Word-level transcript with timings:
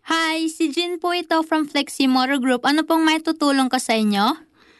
Hi, 0.09 0.49
si 0.49 0.73
Jin 0.73 0.97
po 0.97 1.13
ito 1.13 1.45
from 1.45 1.69
Flexi 1.69 2.09
Motor 2.09 2.41
Group. 2.41 2.65
Ano 2.65 2.81
pong 2.81 3.05
may 3.05 3.21
tutulong 3.21 3.69
ko 3.69 3.77
sa 3.77 3.93
inyo? 3.93 4.48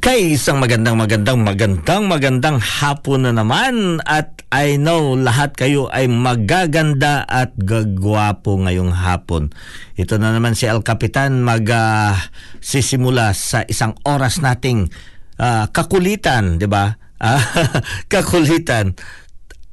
Okay, 0.00 0.32
isang 0.32 0.64
magandang 0.64 0.96
magandang 0.96 1.44
magandang 1.44 2.08
magandang 2.08 2.56
hapon 2.56 3.28
na 3.28 3.36
naman 3.36 4.00
at 4.08 4.48
I 4.48 4.80
know 4.80 5.12
lahat 5.12 5.52
kayo 5.60 5.92
ay 5.92 6.08
magaganda 6.08 7.28
at 7.28 7.52
gagwapo 7.60 8.56
ngayong 8.64 8.96
hapon. 8.96 9.52
Ito 10.00 10.16
na 10.16 10.32
naman 10.32 10.56
si 10.56 10.64
El 10.64 10.80
Capitan 10.80 11.44
mag 11.44 11.68
ah, 11.68 12.16
sisimula 12.64 13.36
sa 13.36 13.60
isang 13.68 13.92
oras 14.08 14.40
nating 14.40 14.88
ah, 15.36 15.68
kakulitan, 15.68 16.56
'di 16.56 16.64
ba? 16.64 16.96
Ah, 17.20 17.44
kakulitan. 18.08 18.96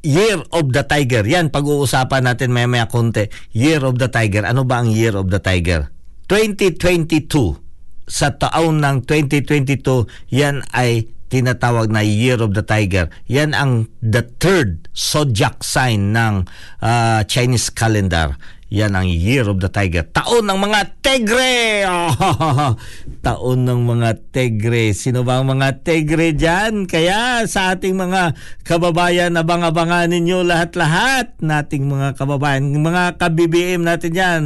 Year 0.03 0.43
of 0.51 0.75
the 0.75 0.83
Tiger. 0.83 1.23
Yan, 1.23 1.55
pag-uusapan 1.55 2.27
natin 2.27 2.51
maya-maya 2.51 2.91
konti. 2.91 3.31
Year 3.55 3.79
of 3.87 3.95
the 3.95 4.11
Tiger. 4.11 4.43
Ano 4.43 4.67
ba 4.67 4.83
ang 4.83 4.91
Year 4.91 5.15
of 5.15 5.31
the 5.31 5.39
Tiger? 5.39 5.87
2022 6.27 7.66
sa 8.07 8.31
taon 8.33 8.79
ng 8.79 9.03
2022, 9.03 10.07
yan 10.31 10.63
ay 10.71 11.11
tinatawag 11.27 11.91
na 11.91 12.01
Year 12.01 12.39
of 12.39 12.55
the 12.55 12.63
Tiger. 12.63 13.11
Yan 13.27 13.51
ang 13.51 13.91
the 13.99 14.23
third 14.39 14.87
zodiac 14.95 15.59
sign 15.59 16.15
ng 16.15 16.47
ah, 16.79 17.21
Chinese 17.27 17.67
calendar. 17.67 18.39
Yan 18.67 18.99
ang 18.99 19.07
Year 19.07 19.47
of 19.47 19.63
the 19.63 19.71
Tiger. 19.71 20.03
Taon 20.03 20.43
ng 20.43 20.59
mga 20.59 20.99
Tegre! 20.99 21.87
Oh, 21.87 22.75
taon 23.27 23.63
ng 23.63 23.81
mga 23.87 24.27
Tegre. 24.31 24.91
Sino 24.91 25.23
ba 25.23 25.39
ang 25.39 25.47
mga 25.47 25.87
Tegre 25.87 26.35
dyan? 26.35 26.83
Kaya 26.83 27.47
sa 27.47 27.71
ating 27.71 27.95
mga 27.95 28.35
kababayan, 28.67 29.39
abang-abangan 29.39 30.11
ninyo 30.11 30.43
lahat-lahat 30.43 31.39
nating 31.39 31.87
mga 31.87 32.19
kababayan. 32.19 32.67
Mga 32.67 33.15
ka-BBM 33.15 33.87
natin 33.87 34.13
yan 34.15 34.43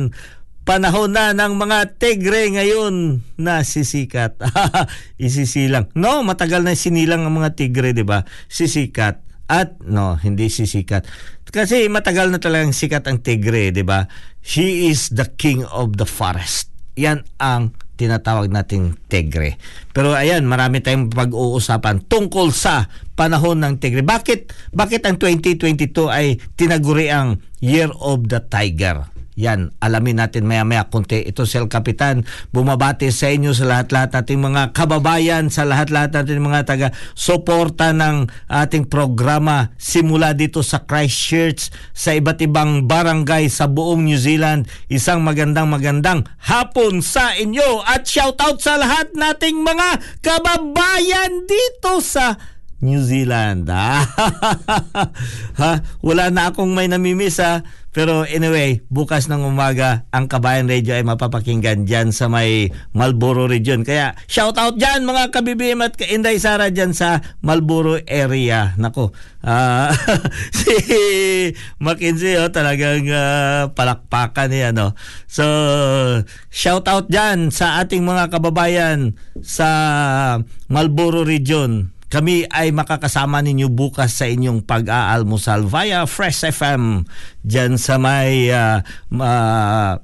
panahon 0.62 1.10
na 1.10 1.34
ng 1.34 1.58
mga 1.58 1.98
tegre 1.98 2.54
ngayon 2.54 3.26
na 3.38 3.66
sisikat. 3.66 4.38
Isisilang. 5.22 5.90
No, 5.98 6.22
matagal 6.22 6.62
na 6.62 6.78
sinilang 6.78 7.26
ang 7.26 7.34
mga 7.34 7.58
tigre, 7.58 7.94
'di 7.94 8.06
ba? 8.06 8.24
Sisikat. 8.46 9.26
At 9.52 9.84
no, 9.84 10.16
hindi 10.16 10.48
sisikat. 10.48 11.04
Kasi 11.52 11.92
matagal 11.92 12.32
na 12.32 12.40
talagang 12.40 12.72
sikat 12.72 13.04
ang 13.10 13.20
tigre, 13.20 13.74
'di 13.74 13.84
ba? 13.84 14.08
She 14.40 14.88
is 14.88 15.12
the 15.12 15.28
king 15.28 15.68
of 15.68 16.00
the 16.00 16.08
forest. 16.08 16.72
Yan 16.96 17.28
ang 17.42 17.76
tinatawag 18.00 18.50
nating 18.50 18.98
tigre. 19.06 19.62
Pero 19.94 20.18
ayan, 20.18 20.50
marami 20.50 20.82
tayong 20.82 21.14
pag-uusapan 21.14 22.10
tungkol 22.10 22.50
sa 22.50 22.90
panahon 23.14 23.62
ng 23.62 23.78
tigre. 23.78 24.02
Bakit 24.02 24.74
bakit 24.74 25.06
ang 25.06 25.22
2022 25.22 26.10
ay 26.10 26.42
tinaguri 26.58 27.14
ang 27.14 27.38
Year 27.62 27.94
of 28.02 28.26
the 28.26 28.42
Tiger? 28.42 29.11
Yan, 29.40 29.72
alamin 29.80 30.20
natin 30.20 30.44
maya-maya 30.44 30.92
kunti. 30.92 31.24
Ito 31.24 31.48
si 31.48 31.56
El 31.56 31.72
Capitan, 31.72 32.28
bumabati 32.52 33.16
sa 33.16 33.32
inyo 33.32 33.56
sa 33.56 33.64
lahat-lahat 33.64 34.12
nating 34.12 34.44
mga 34.44 34.76
kababayan, 34.76 35.48
sa 35.48 35.64
lahat-lahat 35.64 36.12
nating 36.12 36.44
mga 36.44 36.68
taga-suporta 36.68 37.96
ng 37.96 38.28
ating 38.52 38.92
programa 38.92 39.72
simula 39.80 40.36
dito 40.36 40.60
sa 40.60 40.84
Christchurch, 40.84 41.72
sa 41.96 42.12
iba't 42.12 42.44
ibang 42.44 42.92
barangay 42.92 43.48
sa 43.48 43.72
buong 43.72 44.04
New 44.04 44.20
Zealand. 44.20 44.68
Isang 44.92 45.24
magandang 45.24 45.72
magandang 45.72 46.28
hapon 46.52 47.00
sa 47.00 47.32
inyo 47.32 47.88
at 47.88 48.04
shoutout 48.04 48.60
sa 48.60 48.76
lahat 48.76 49.16
nating 49.16 49.64
mga 49.64 50.20
kababayan 50.20 51.48
dito 51.48 52.04
sa 52.04 52.36
New 52.82 53.00
Zealand. 53.06 53.70
ha? 55.62 55.72
Wala 56.02 56.34
na 56.34 56.50
akong 56.50 56.74
may 56.74 56.90
namimiss 56.90 57.38
ha. 57.38 57.62
Pero 57.92 58.24
anyway, 58.24 58.80
bukas 58.88 59.28
ng 59.28 59.44
umaga, 59.44 60.08
ang 60.16 60.32
Kabayan 60.32 60.72
Radio 60.72 60.96
ay 60.96 61.04
mapapakinggan 61.04 61.84
dyan 61.84 62.16
sa 62.16 62.32
may 62.32 62.72
Malboro 62.96 63.52
region. 63.52 63.84
Kaya 63.84 64.16
shout 64.32 64.56
out 64.56 64.80
dyan 64.80 65.04
mga 65.04 65.28
kabibim 65.36 65.84
at 65.84 66.00
Inday 66.08 66.40
Sara 66.40 66.72
dyan 66.72 66.96
sa 66.96 67.20
Malboro 67.44 68.00
area. 68.08 68.80
Nako, 68.80 69.12
uh, 69.44 69.92
si 70.64 70.74
Mackenzie 71.84 72.40
oh, 72.40 72.48
talagang 72.48 73.12
uh, 73.12 73.76
palakpakan 73.76 74.50
niya. 74.56 74.72
No? 74.72 74.96
So, 75.28 75.44
shout 76.48 76.88
out 76.88 77.12
dyan 77.12 77.52
sa 77.52 77.84
ating 77.84 78.08
mga 78.08 78.32
kababayan 78.32 79.20
sa 79.44 79.70
Malboro 80.72 81.28
region 81.28 81.92
kami 82.12 82.44
ay 82.52 82.76
makakasama 82.76 83.40
ninyo 83.40 83.72
bukas 83.72 84.20
sa 84.20 84.28
inyong 84.28 84.68
pag-aalmusal 84.68 85.64
via 85.64 86.04
Fresh 86.04 86.44
FM 86.52 87.08
dyan 87.40 87.80
sa 87.80 87.96
may 87.96 88.52
uh, 88.52 88.84
uh, 89.16 89.96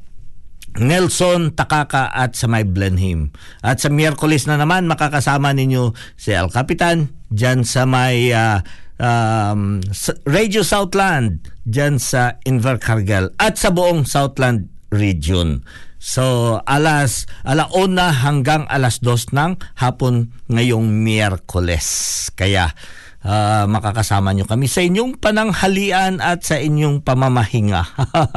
Nelson 0.79 1.51
Takaka 1.51 2.07
at 2.07 2.39
sa 2.39 2.47
may 2.47 2.63
Blenheim. 2.63 3.35
At 3.59 3.83
sa 3.83 3.91
Miyerkules 3.91 4.47
na 4.47 4.55
naman 4.55 4.87
makakasama 4.87 5.51
ninyo 5.51 5.91
si 6.15 6.31
El 6.31 6.47
Capitan 6.47 7.11
dyan 7.27 7.67
sa 7.67 7.83
may 7.83 8.31
uh, 8.31 8.63
um, 9.01 9.83
Radio 10.23 10.63
Southland 10.63 11.43
dyan 11.67 11.99
sa 11.99 12.39
Invercargill 12.47 13.35
at 13.35 13.59
sa 13.59 13.73
buong 13.73 14.07
Southland 14.07 14.71
region. 14.95 15.59
So, 15.97 16.57
alas 16.69 17.25
alauna 17.41 18.13
hanggang 18.13 18.69
alas 18.69 19.01
dos 19.01 19.33
ng 19.33 19.57
hapon 19.81 20.29
ngayong 20.45 20.85
Miyerkules. 20.85 21.87
Kaya, 22.37 22.71
uh, 23.25 23.65
makakasama 23.65 24.31
nyo 24.31 24.45
kami 24.45 24.69
sa 24.69 24.85
inyong 24.85 25.17
pananghalian 25.17 26.21
at 26.21 26.45
sa 26.45 26.61
inyong 26.61 27.01
pamamahinga. 27.01 27.83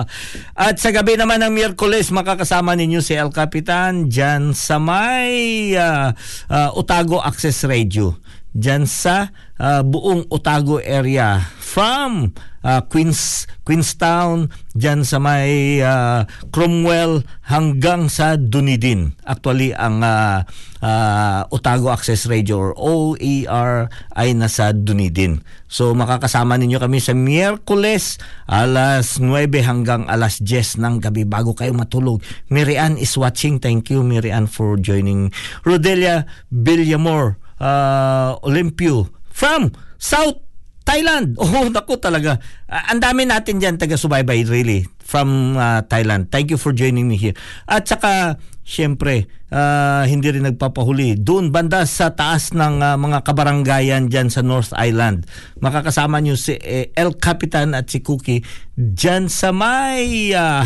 at 0.67 0.77
sa 0.81 0.91
gabi 0.91 1.21
naman 1.21 1.45
ng 1.45 1.53
Miyerkules, 1.53 2.11
makakasama 2.11 2.75
ninyo 2.75 3.05
si 3.05 3.15
El 3.15 3.31
Capitan 3.31 4.09
dyan 4.09 4.57
sa 4.57 4.81
may 4.81 5.73
uh, 5.77 6.11
uh, 6.49 6.71
Otago 6.75 7.21
Access 7.21 7.69
Radio. 7.69 8.17
Dyan 8.51 8.83
sa 8.89 9.31
uh, 9.61 9.83
buong 9.87 10.27
Otago 10.33 10.83
area 10.83 11.39
from 11.61 12.35
uh, 12.67 12.83
Queens 12.91 13.47
Queenstown 13.63 14.51
diyan 14.75 15.07
sa 15.07 15.23
may 15.23 15.79
uh, 15.79 16.27
Cromwell 16.51 17.23
hanggang 17.47 18.11
sa 18.11 18.35
Dunedin. 18.35 19.15
Actually 19.23 19.71
ang 19.77 20.03
uh, 20.03 20.43
uh, 20.83 21.41
Otago 21.55 21.95
Access 21.95 22.27
Radio 22.27 22.59
or 22.59 22.71
OER 22.75 23.87
ay 24.19 24.35
nasa 24.35 24.75
Dunedin. 24.75 25.47
So 25.71 25.95
makakasama 25.95 26.59
ninyo 26.59 26.83
kami 26.83 26.99
sa 26.99 27.15
Miyerkules 27.15 28.19
alas 28.51 29.23
9 29.23 29.31
hanggang 29.63 30.11
alas 30.11 30.43
10 30.43 30.83
ng 30.83 30.95
gabi 30.99 31.23
bago 31.23 31.55
kayo 31.55 31.71
matulog. 31.71 32.19
Mirian 32.51 32.99
is 32.99 33.15
watching. 33.15 33.63
Thank 33.63 33.95
you 33.95 34.03
Mirian 34.03 34.51
for 34.51 34.75
joining. 34.75 35.31
Rodelia 35.63 36.27
Villamor 36.51 37.39
uh, 37.61 38.41
Olympio 38.43 39.13
from 39.31 39.71
South 40.01 40.41
Thailand. 40.83 41.37
Oh, 41.41 41.69
naku 41.69 42.01
talaga. 42.01 42.41
Uh, 42.67 42.83
ang 42.91 42.99
dami 42.99 43.29
natin 43.29 43.61
diyan 43.61 43.79
taga-subaybay 43.79 44.49
really 44.49 44.89
from 44.99 45.55
uh, 45.55 45.85
Thailand. 45.87 46.33
Thank 46.33 46.51
you 46.51 46.59
for 46.59 46.75
joining 46.75 47.07
me 47.07 47.21
here. 47.21 47.37
At 47.69 47.87
saka 47.87 48.41
syempre 48.63 49.27
uh, 49.51 50.07
hindi 50.07 50.31
rin 50.31 50.47
nagpapahuli 50.47 51.19
doon 51.19 51.51
banda 51.51 51.83
sa 51.83 52.15
taas 52.15 52.55
ng 52.55 52.79
uh, 52.79 52.95
mga 52.95 53.27
kabaranggayan 53.27 54.07
diyan 54.07 54.31
sa 54.31 54.47
North 54.47 54.71
Island. 54.79 55.27
Makakasama 55.59 56.23
niyo 56.23 56.39
si 56.39 56.55
eh, 56.55 56.95
El 56.95 57.19
Capitan 57.19 57.75
at 57.75 57.91
si 57.91 57.99
Cookie 58.01 58.47
diyan 58.79 59.27
sa 59.27 59.51
may 59.51 60.31
uh, 60.31 60.63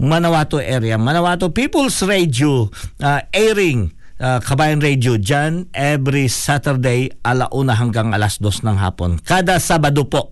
Manawato 0.00 0.58
area. 0.58 0.98
Manawato 0.98 1.52
People's 1.54 2.00
Radio 2.02 2.72
uh, 2.98 3.20
airing 3.30 3.94
uh, 4.20 4.38
Kabayan 4.42 4.78
Radio 4.78 5.18
dyan 5.18 5.66
every 5.74 6.30
Saturday 6.30 7.10
alauna 7.22 7.74
hanggang 7.74 8.14
alas 8.14 8.38
dos 8.38 8.62
ng 8.62 8.76
hapon. 8.78 9.18
Kada 9.22 9.58
Sabado 9.58 10.06
po 10.06 10.30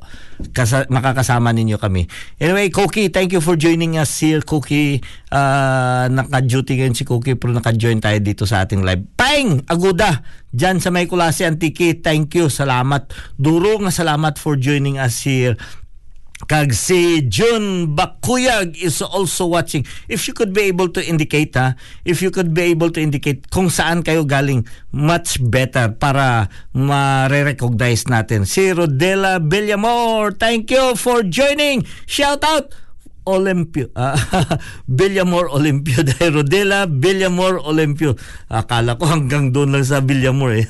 kasa- 0.50 0.86
makakasama 0.90 1.54
ninyo 1.54 1.78
kami. 1.78 2.06
Anyway, 2.38 2.70
Cookie, 2.70 3.08
thank 3.10 3.30
you 3.30 3.42
for 3.42 3.54
joining 3.54 3.98
us 3.98 4.10
here. 4.18 4.42
Cookie, 4.42 5.02
uh, 5.30 6.06
naka-duty 6.10 6.82
ngayon 6.82 6.94
si 6.98 7.06
Cookie 7.06 7.38
pero 7.38 7.54
naka-join 7.54 8.02
tayo 8.02 8.18
dito 8.18 8.44
sa 8.46 8.66
ating 8.66 8.82
live. 8.82 9.02
Pang! 9.14 9.62
Aguda! 9.66 10.22
Dyan 10.52 10.84
sa 10.84 10.92
May 10.92 11.08
Kulasi 11.08 11.48
Antiki, 11.48 11.96
thank 11.96 12.36
you. 12.36 12.52
Salamat. 12.52 13.08
Duro 13.40 13.80
nga 13.80 13.88
salamat 13.88 14.36
for 14.36 14.60
joining 14.60 15.00
us 15.00 15.24
here 15.24 15.56
kag 16.46 16.74
si 16.74 17.22
Jun 17.26 17.94
Bakuyag 17.94 18.74
is 18.78 19.00
also 19.02 19.46
watching. 19.46 19.86
If 20.08 20.26
you 20.26 20.34
could 20.34 20.52
be 20.52 20.68
able 20.68 20.90
to 20.96 21.00
indicate 21.00 21.54
ha, 21.54 21.78
if 22.04 22.20
you 22.20 22.30
could 22.30 22.52
be 22.52 22.74
able 22.74 22.90
to 22.92 23.00
indicate 23.00 23.48
kung 23.50 23.70
saan 23.70 24.02
kayo 24.02 24.26
galing, 24.26 24.66
much 24.90 25.38
better 25.40 25.94
para 25.94 26.50
ma-recognize 26.74 28.10
natin. 28.10 28.44
Si 28.44 28.72
Rodela 28.74 29.38
Villamor, 29.38 30.34
thank 30.34 30.70
you 30.70 30.98
for 30.98 31.22
joining. 31.22 31.86
Shout 32.06 32.42
out 32.44 32.74
Olympio. 33.26 33.88
Uh, 34.02 34.58
Villamor 34.90 35.52
Olympio. 35.52 36.02
Dahil 36.02 36.42
Rodela 36.42 36.90
Villamor 36.90 37.62
Olympio. 37.62 38.18
Akala 38.50 38.98
ko 38.98 39.06
hanggang 39.06 39.54
doon 39.54 39.78
lang 39.78 39.86
sa 39.86 40.02
Villamor 40.02 40.58
eh. 40.58 40.66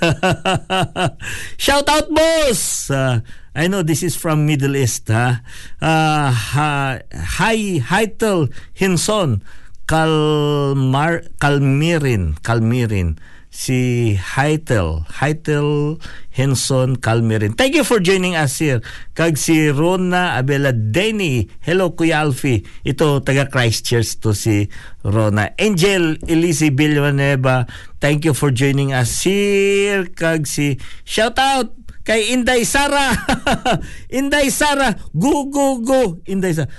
Shout 1.63 1.89
out 1.89 2.13
boss! 2.13 2.93
Uh, 2.93 3.25
I 3.57 3.69
know 3.69 3.81
this 3.85 4.05
is 4.05 4.17
from 4.17 4.45
Middle 4.45 4.77
East 4.77 5.09
ha. 5.09 5.41
Uh, 5.81 6.29
ha 6.33 7.01
Hi 7.41 7.81
Heitel 7.81 8.53
Hinson 8.73 9.45
Kalmar 9.85 11.25
Kalmirin 11.37 12.41
Kalmirin 12.41 13.21
si 13.53 14.17
Heitel 14.17 15.05
Heitel 15.21 16.01
Henson 16.33 16.97
Kalmirin. 16.97 17.53
Thank 17.53 17.77
you 17.77 17.85
for 17.85 18.01
joining 18.01 18.33
us 18.33 18.57
here. 18.57 18.81
Kag 19.13 19.37
si 19.37 19.69
Rona 19.69 20.41
Abela 20.41 20.73
Denny. 20.73 21.53
Hello 21.61 21.93
Kuya 21.93 22.25
Alfie. 22.25 22.65
Ito 22.83 23.21
taga 23.21 23.45
Christchurch 23.53 24.19
to 24.25 24.33
si 24.33 24.73
Rona. 25.05 25.53
Angel 25.61 26.17
Elise 26.25 26.73
Villanueva. 26.73 27.69
Thank 28.01 28.25
you 28.25 28.33
for 28.33 28.49
joining 28.49 28.97
us 28.97 29.21
here. 29.29 30.09
Kag 30.09 30.49
si 30.49 30.81
shout 31.05 31.37
out 31.37 31.77
kay 32.09 32.33
Inday 32.33 32.65
Sara. 32.65 33.13
Inday 34.09 34.49
Sara, 34.49 34.97
go 35.13 35.53
go 35.53 35.85
go. 35.85 36.19
Inday 36.25 36.57
Sara. 36.57 36.73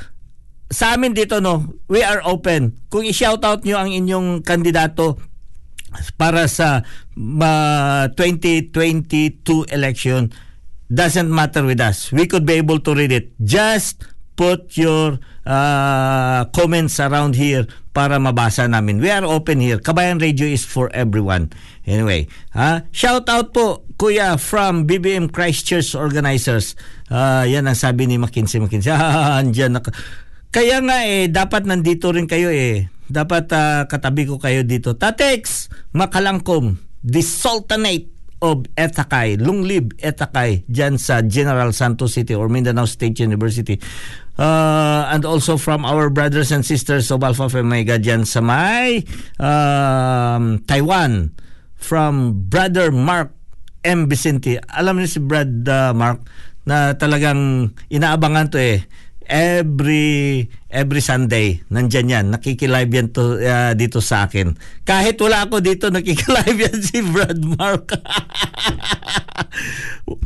Sa 0.73 0.97
amin 0.97 1.13
dito 1.13 1.37
no, 1.37 1.69
we 1.85 2.01
are 2.01 2.25
open. 2.25 2.73
Kung 2.89 3.05
i-shout 3.05 3.45
out 3.45 3.61
nyo 3.61 3.77
ang 3.77 3.93
inyong 3.93 4.41
kandidato 4.41 5.21
para 6.17 6.47
sa 6.49 6.85
uh, 7.17 8.05
2022 8.15 9.69
election 9.73 10.33
doesn't 10.93 11.29
matter 11.29 11.65
with 11.65 11.81
us. 11.81 12.11
We 12.13 12.29
could 12.29 12.45
be 12.45 12.61
able 12.61 12.79
to 12.85 12.91
read 12.93 13.11
it. 13.11 13.33
Just 13.41 14.05
put 14.33 14.77
your 14.77 15.21
uh, 15.45 16.45
comments 16.53 16.97
around 16.99 17.37
here 17.37 17.69
para 17.93 18.17
mabasa 18.17 18.65
namin. 18.65 19.01
We 19.01 19.09
are 19.13 19.25
open 19.25 19.61
here. 19.61 19.77
Kabayan 19.77 20.21
Radio 20.21 20.49
is 20.49 20.65
for 20.65 20.89
everyone. 20.93 21.53
Anyway, 21.85 22.27
ha? 22.53 22.85
shout 22.89 23.29
out 23.29 23.53
po 23.53 23.85
Kuya 23.97 24.39
from 24.41 24.89
BBM 24.89 25.29
Christchurch 25.29 25.93
Organizers. 25.93 26.73
Uh, 27.09 27.45
yan 27.45 27.69
ang 27.69 27.77
sabi 27.77 28.09
ni 28.09 28.17
McKinsey. 28.17 28.57
McKinsey, 28.61 28.93
ah, 28.97 29.41
andyan 29.41 29.77
na. 29.77 29.81
Kaya 30.53 30.81
nga 30.85 30.97
eh, 31.05 31.29
dapat 31.29 31.65
nandito 31.65 32.13
rin 32.13 32.29
kayo 32.29 32.49
eh. 32.53 32.92
Dapat 33.07 33.45
uh, 33.51 33.81
katabi 33.87 34.27
ko 34.27 34.39
kayo 34.39 34.63
dito. 34.63 34.95
Tatex, 34.95 35.67
Makalangkom, 35.91 36.79
the 37.03 37.19
Sultanate 37.19 38.13
of 38.43 38.67
Etakay, 38.75 39.39
Lunglib 39.39 39.95
Etakay, 40.03 40.67
dyan 40.67 40.99
sa 40.99 41.23
General 41.23 41.71
Santos 41.71 42.19
City 42.19 42.35
or 42.35 42.51
Mindanao 42.51 42.83
State 42.83 43.23
University. 43.23 43.79
Uh, 44.35 45.07
and 45.13 45.23
also 45.23 45.55
from 45.55 45.85
our 45.87 46.09
brothers 46.09 46.51
and 46.51 46.65
sisters 46.65 47.07
of 47.13 47.23
Alpha 47.23 47.47
Phi 47.47 47.61
Omega 47.61 48.01
dyan 48.01 48.25
sa 48.25 48.41
may 48.41 49.05
um, 49.37 50.57
Taiwan 50.65 51.29
from 51.77 52.33
Brother 52.49 52.89
Mark 52.89 53.31
M. 53.85 54.09
Vicente. 54.09 54.57
Alam 54.73 54.99
niyo 54.99 55.07
si 55.07 55.19
Brad 55.21 55.63
uh, 55.69 55.93
Mark 55.93 56.25
na 56.65 56.95
talagang 56.95 57.71
inaabangan 57.91 58.49
to 58.51 58.57
eh. 58.59 58.79
Every 59.23 60.51
every 60.73 60.99
Sunday, 60.99 61.61
nandyan 61.69 62.09
yan. 62.09 62.25
Nakikilive 62.33 62.89
yan 62.89 63.13
to, 63.13 63.37
uh, 63.37 63.77
dito 63.77 64.01
sa 64.01 64.25
akin. 64.25 64.57
Kahit 64.81 65.21
wala 65.21 65.45
ako 65.45 65.61
dito, 65.61 65.93
nakikilive 65.93 66.57
yan 66.67 66.77
si 66.81 67.05
Brad 67.05 67.39
Mark. 67.39 67.93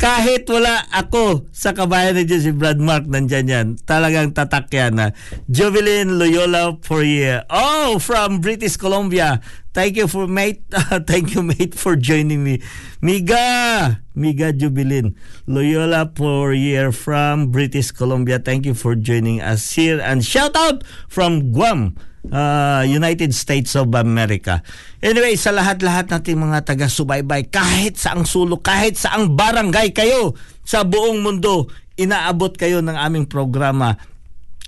Kahit 0.01 0.47
wala 0.47 0.87
ako 0.89 1.51
sa 1.51 1.75
kabayan 1.75 2.15
na 2.15 2.25
si 2.25 2.55
Brad 2.55 2.79
Mark, 2.79 3.05
nandyan 3.05 3.45
yan. 3.45 3.67
Talagang 3.83 4.31
tatak 4.31 4.71
yan. 4.71 4.97
Uh. 4.97 5.11
Jovelyn 5.51 6.15
Loyola 6.15 6.79
for 6.81 7.03
year. 7.03 7.43
Oh, 7.51 7.99
from 7.99 8.39
British 8.39 8.79
Columbia. 8.79 9.43
Thank 9.77 9.93
you 10.01 10.09
for 10.09 10.25
mate. 10.25 10.65
Uh, 10.73 10.97
thank 11.09 11.37
you 11.37 11.45
mate 11.45 11.77
for 11.77 11.93
joining 11.93 12.41
me. 12.41 12.65
Miga, 12.97 14.01
Miga 14.17 14.49
Jubilin. 14.49 15.13
Loyola 15.45 16.09
for 16.17 16.49
year 16.49 16.89
from 16.89 17.53
British 17.53 17.93
Columbia. 17.93 18.41
Thank 18.41 18.65
you 18.65 18.73
for 18.73 18.97
joining 18.97 19.37
us 19.37 19.77
here 19.77 20.01
and 20.01 20.25
shout 20.37 20.53
out 20.53 20.85
from 21.09 21.49
Guam. 21.49 21.97
Uh, 22.27 22.83
United 22.83 23.31
States 23.31 23.71
of 23.79 23.87
America. 23.95 24.59
Anyway, 24.99 25.39
sa 25.39 25.55
lahat-lahat 25.55 26.11
nating 26.11 26.35
mga 26.35 26.67
taga-subaybay, 26.67 27.47
kahit 27.47 27.95
saang 27.95 28.27
sulok, 28.27 28.67
kahit 28.67 28.99
saang 28.99 29.31
barangay 29.31 29.95
kayo 29.95 30.35
sa 30.67 30.83
buong 30.83 31.23
mundo, 31.23 31.71
inaabot 31.95 32.51
kayo 32.59 32.83
ng 32.83 32.99
aming 32.99 33.31
programa. 33.31 33.95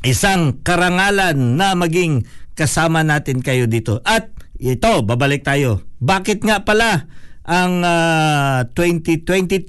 Isang 0.07 0.63
karangalan 0.63 1.59
na 1.59 1.75
maging 1.75 2.23
kasama 2.55 3.03
natin 3.03 3.43
kayo 3.43 3.67
dito. 3.67 3.99
At 4.07 4.31
ito, 4.55 5.03
babalik 5.03 5.43
tayo. 5.43 5.83
Bakit 5.99 6.47
nga 6.47 6.63
pala 6.63 7.11
ang 7.43 7.83
uh, 7.83 8.71
2022 8.71 9.67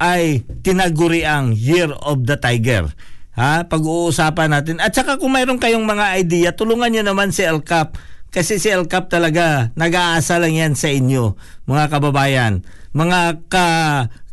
ay 0.00 0.48
tinaguri 0.64 1.28
ang 1.28 1.52
Year 1.52 1.92
of 1.92 2.24
the 2.24 2.40
Tiger? 2.40 2.88
Ha? 3.38 3.70
Pag-uusapan 3.70 4.50
natin. 4.50 4.82
At 4.82 4.90
saka 4.90 5.14
kung 5.14 5.30
mayroon 5.30 5.62
kayong 5.62 5.86
mga 5.86 6.18
idea, 6.18 6.48
tulungan 6.50 6.90
nyo 6.90 7.02
naman 7.06 7.30
si 7.30 7.46
El 7.46 7.62
Cap. 7.62 7.94
Kasi 8.34 8.58
si 8.58 8.68
El 8.68 8.90
Cap 8.90 9.06
talaga, 9.06 9.70
nag-aasa 9.78 10.42
lang 10.42 10.58
yan 10.58 10.74
sa 10.74 10.90
inyo, 10.90 11.38
mga 11.70 11.86
kababayan. 11.88 12.66
Mga 12.92 13.46
ka, 13.46 13.66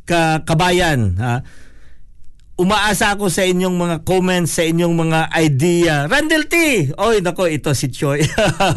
ka, 0.09 0.41
kabayan. 0.41 1.15
Ha? 1.21 1.45
Umaasa 2.55 3.13
ako 3.13 3.27
sa 3.27 3.43
inyong 3.43 3.75
mga 3.75 3.97
comments, 4.07 4.57
sa 4.57 4.63
inyong 4.63 4.95
mga 4.95 5.19
idea. 5.37 5.93
Randall 6.07 6.47
T! 6.47 6.55
Oy, 6.95 7.19
nako, 7.19 7.51
ito 7.51 7.75
si 7.75 7.91
Choi. 7.91 8.23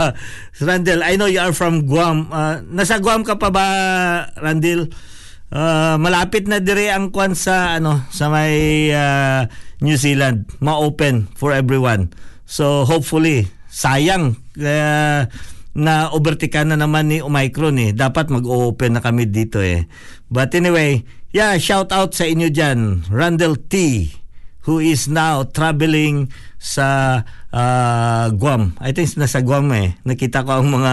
Randall, 0.66 1.06
I 1.06 1.14
know 1.14 1.30
you 1.30 1.38
are 1.38 1.54
from 1.54 1.86
Guam. 1.86 2.26
Uh, 2.28 2.58
nasa 2.68 2.98
Guam 2.98 3.22
ka 3.22 3.38
pa 3.38 3.54
ba, 3.54 3.66
Randall? 4.34 4.90
Uh, 5.48 5.96
malapit 5.96 6.44
na 6.44 6.60
dire 6.60 6.92
ang 6.92 7.08
kwan 7.08 7.32
sa 7.32 7.80
ano 7.80 8.04
sa 8.12 8.28
may 8.28 8.92
uh, 8.92 9.48
New 9.80 9.96
Zealand 9.96 10.44
ma-open 10.60 11.24
for 11.32 11.56
everyone 11.56 12.12
so 12.44 12.84
hopefully 12.84 13.48
sayang 13.72 14.36
uh, 14.60 15.24
na 15.72 15.94
overtake 16.12 16.60
na 16.68 16.76
naman 16.76 17.08
ni 17.08 17.24
Omicron 17.24 17.80
eh 17.80 17.96
dapat 17.96 18.28
mag-open 18.28 18.92
na 18.92 19.00
kami 19.00 19.24
dito 19.24 19.64
eh 19.64 19.88
but 20.28 20.52
anyway 20.52 21.00
yeah 21.32 21.56
shout 21.56 21.96
out 21.96 22.12
sa 22.12 22.28
inyo 22.28 22.52
diyan 22.52 23.08
Randall 23.08 23.56
T 23.56 24.04
who 24.68 24.84
is 24.84 25.08
now 25.08 25.48
traveling 25.48 26.28
sa 26.60 27.22
uh, 27.56 28.26
Guam. 28.36 28.76
I 28.84 28.92
think 28.92 29.08
nasa 29.16 29.40
Guam 29.40 29.72
eh. 29.72 29.96
Nakita 30.04 30.44
ko 30.44 30.60
ang 30.60 30.68
mga 30.68 30.92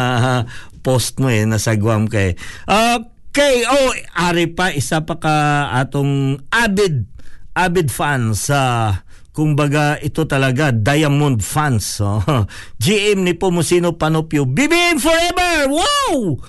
post 0.80 1.20
mo 1.20 1.28
eh, 1.28 1.44
nasa 1.44 1.76
Guam 1.76 2.08
kay. 2.08 2.40
Uh, 2.64 3.04
Oh, 3.36 3.92
ari 4.16 4.48
pa 4.48 4.72
isa 4.72 5.04
pa 5.04 5.20
ka 5.20 5.36
atong 5.76 6.40
avid 6.48 7.04
avid 7.52 7.92
fans 7.92 8.48
sa 8.48 8.60
uh, 8.64 8.90
kumbaga 9.36 10.00
ito 10.00 10.24
talaga 10.24 10.72
Diamond 10.72 11.44
fans. 11.44 12.00
Oh. 12.06 12.48
GM 12.80 13.28
ni 13.28 13.36
Pomusino 13.36 14.00
Panopio, 14.00 14.48
BBM 14.48 15.04
forever. 15.04 15.68
Wow! 15.68 16.40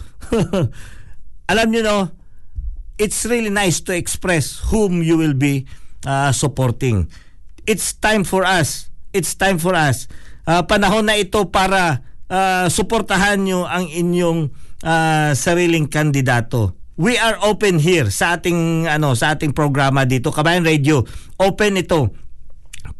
Alam 1.50 1.66
niyo 1.74 1.82
no, 1.82 1.98
it's 2.94 3.26
really 3.26 3.50
nice 3.50 3.82
to 3.82 3.90
express 3.90 4.62
whom 4.70 5.02
you 5.02 5.18
will 5.18 5.34
be 5.34 5.66
uh, 6.06 6.30
supporting. 6.30 7.10
It's 7.66 7.98
time 7.98 8.22
for 8.22 8.46
us. 8.46 8.94
It's 9.10 9.34
time 9.34 9.58
for 9.58 9.74
us. 9.74 10.06
Uh, 10.46 10.62
panahon 10.62 11.10
na 11.10 11.18
ito 11.18 11.50
para 11.50 12.06
uh, 12.30 12.70
suportahan 12.70 13.42
niyo 13.42 13.66
ang 13.66 13.90
inyong 13.90 14.54
uh, 14.86 15.34
sariling 15.34 15.90
kandidato. 15.90 16.78
We 16.96 17.18
are 17.20 17.36
open 17.44 17.76
here 17.76 18.08
sa 18.08 18.38
ating 18.38 18.88
ano 18.88 19.12
sa 19.12 19.36
ating 19.36 19.52
programa 19.52 20.08
dito 20.08 20.32
Kabayan 20.32 20.64
Radio. 20.64 21.04
Open 21.36 21.76
ito. 21.76 22.14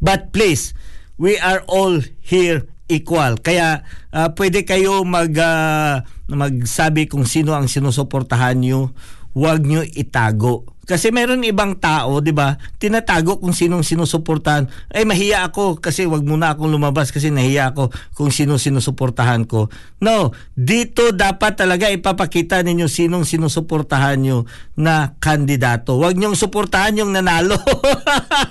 But 0.02 0.34
please, 0.34 0.76
we 1.16 1.40
are 1.40 1.64
all 1.64 2.04
here 2.20 2.68
equal. 2.92 3.40
Kaya 3.40 3.86
uh, 4.12 4.28
pwede 4.36 4.68
kayo 4.68 5.00
mag 5.06 5.32
uh, 5.32 6.04
magsabi 6.28 7.08
kung 7.08 7.24
sino 7.24 7.56
ang 7.56 7.70
sinusuportahan 7.70 8.60
niyo. 8.60 8.92
Huwag 9.32 9.64
niyo 9.64 9.84
itago 9.84 10.75
kasi 10.86 11.10
meron 11.10 11.42
ibang 11.42 11.74
tao, 11.82 12.22
'di 12.22 12.30
ba? 12.30 12.54
Tinatago 12.78 13.42
kung 13.42 13.50
sinong 13.50 13.82
sinusuportahan. 13.82 14.70
Ay 14.94 15.02
mahiya 15.02 15.50
ako 15.50 15.82
kasi 15.82 16.06
wag 16.06 16.22
muna 16.22 16.54
akong 16.54 16.70
lumabas 16.70 17.10
kasi 17.10 17.34
nahiya 17.34 17.74
ako 17.74 17.90
kung 18.14 18.30
sino 18.30 18.54
sinusuportahan 18.54 19.50
ko. 19.50 19.66
No, 19.98 20.30
dito 20.54 21.10
dapat 21.10 21.58
talaga 21.58 21.90
ipapakita 21.90 22.62
ninyo 22.62 22.86
sinong 22.86 23.26
sinusuportahan 23.26 24.22
nyo 24.22 24.46
na 24.78 25.18
kandidato. 25.18 25.98
Wag 25.98 26.14
niyong 26.14 26.38
suportahan 26.38 27.02
yung 27.02 27.10
nanalo. 27.10 27.58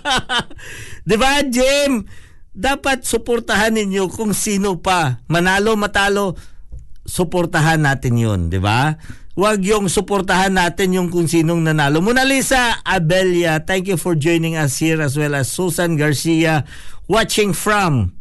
'Di 1.08 1.16
ba, 1.16 1.40
Jim? 1.48 2.04
Dapat 2.52 3.08
suportahan 3.08 3.80
ninyo 3.80 4.12
kung 4.12 4.36
sino 4.36 4.76
pa. 4.84 5.24
Manalo, 5.32 5.80
matalo, 5.80 6.36
suportahan 7.08 7.80
natin 7.80 8.20
'yun, 8.20 8.40
'di 8.52 8.60
ba? 8.60 9.00
Wag 9.36 9.60
yung 9.68 9.92
suportahan 9.92 10.56
natin 10.56 10.96
yung 10.96 11.12
kung 11.12 11.28
sinong 11.28 11.60
nanalo. 11.60 12.00
Mona 12.00 12.24
Lisa 12.24 12.80
Abelia, 12.88 13.60
thank 13.60 13.92
you 13.92 14.00
for 14.00 14.16
joining 14.16 14.56
us 14.56 14.80
here 14.80 15.04
as 15.04 15.20
well 15.20 15.36
as 15.36 15.52
Susan 15.52 16.00
Garcia 16.00 16.64
watching 17.12 17.52
from 17.52 18.16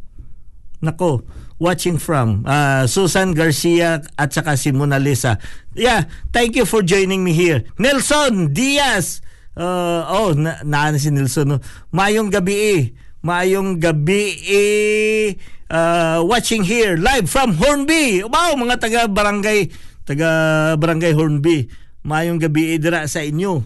Nako, 0.83 1.23
watching 1.55 1.95
from 1.95 2.43
uh, 2.43 2.83
Susan 2.85 3.31
Garcia 3.31 4.03
at 4.19 4.35
saka 4.35 4.59
si 4.59 4.75
Mona 4.75 4.99
Lisa. 4.99 5.39
Yeah, 5.71 6.11
thank 6.35 6.59
you 6.59 6.67
for 6.67 6.83
joining 6.83 7.23
me 7.23 7.31
here. 7.31 7.63
Nelson 7.79 8.51
Diaz. 8.51 9.23
Uh, 9.55 10.03
oh, 10.11 10.35
na, 10.35 10.59
na 10.67 10.91
si 10.99 11.07
Nelson. 11.15 11.47
No? 11.47 11.57
Mayong 11.95 12.27
gabi 12.27 12.55
eh. 12.75 12.83
Mayong 13.23 13.79
gabi 13.79 14.35
eh. 14.51 15.39
Uh, 15.71 16.21
watching 16.27 16.61
here 16.67 16.99
live 16.99 17.31
from 17.31 17.55
Hornby. 17.55 18.21
Wow, 18.27 18.59
mga 18.59 18.75
taga 18.83 19.01
barangay 19.07 19.71
taga 20.05 20.29
Barangay 20.77 21.11
Hornby. 21.11 21.67
Maayong 22.05 22.37
gabi 22.37 22.77
idra 22.77 23.09
sa 23.09 23.25
inyo. 23.25 23.65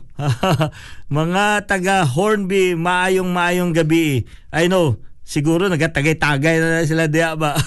mga 1.12 1.68
taga 1.68 2.08
Hornby, 2.08 2.80
maayong 2.80 3.36
maayong 3.36 3.76
gabi. 3.76 4.24
I 4.56 4.72
know, 4.72 5.04
siguro 5.28 5.68
nagatagay-tagay 5.68 6.56
na 6.64 6.88
sila 6.88 7.12
diya 7.12 7.36
ba? 7.36 7.60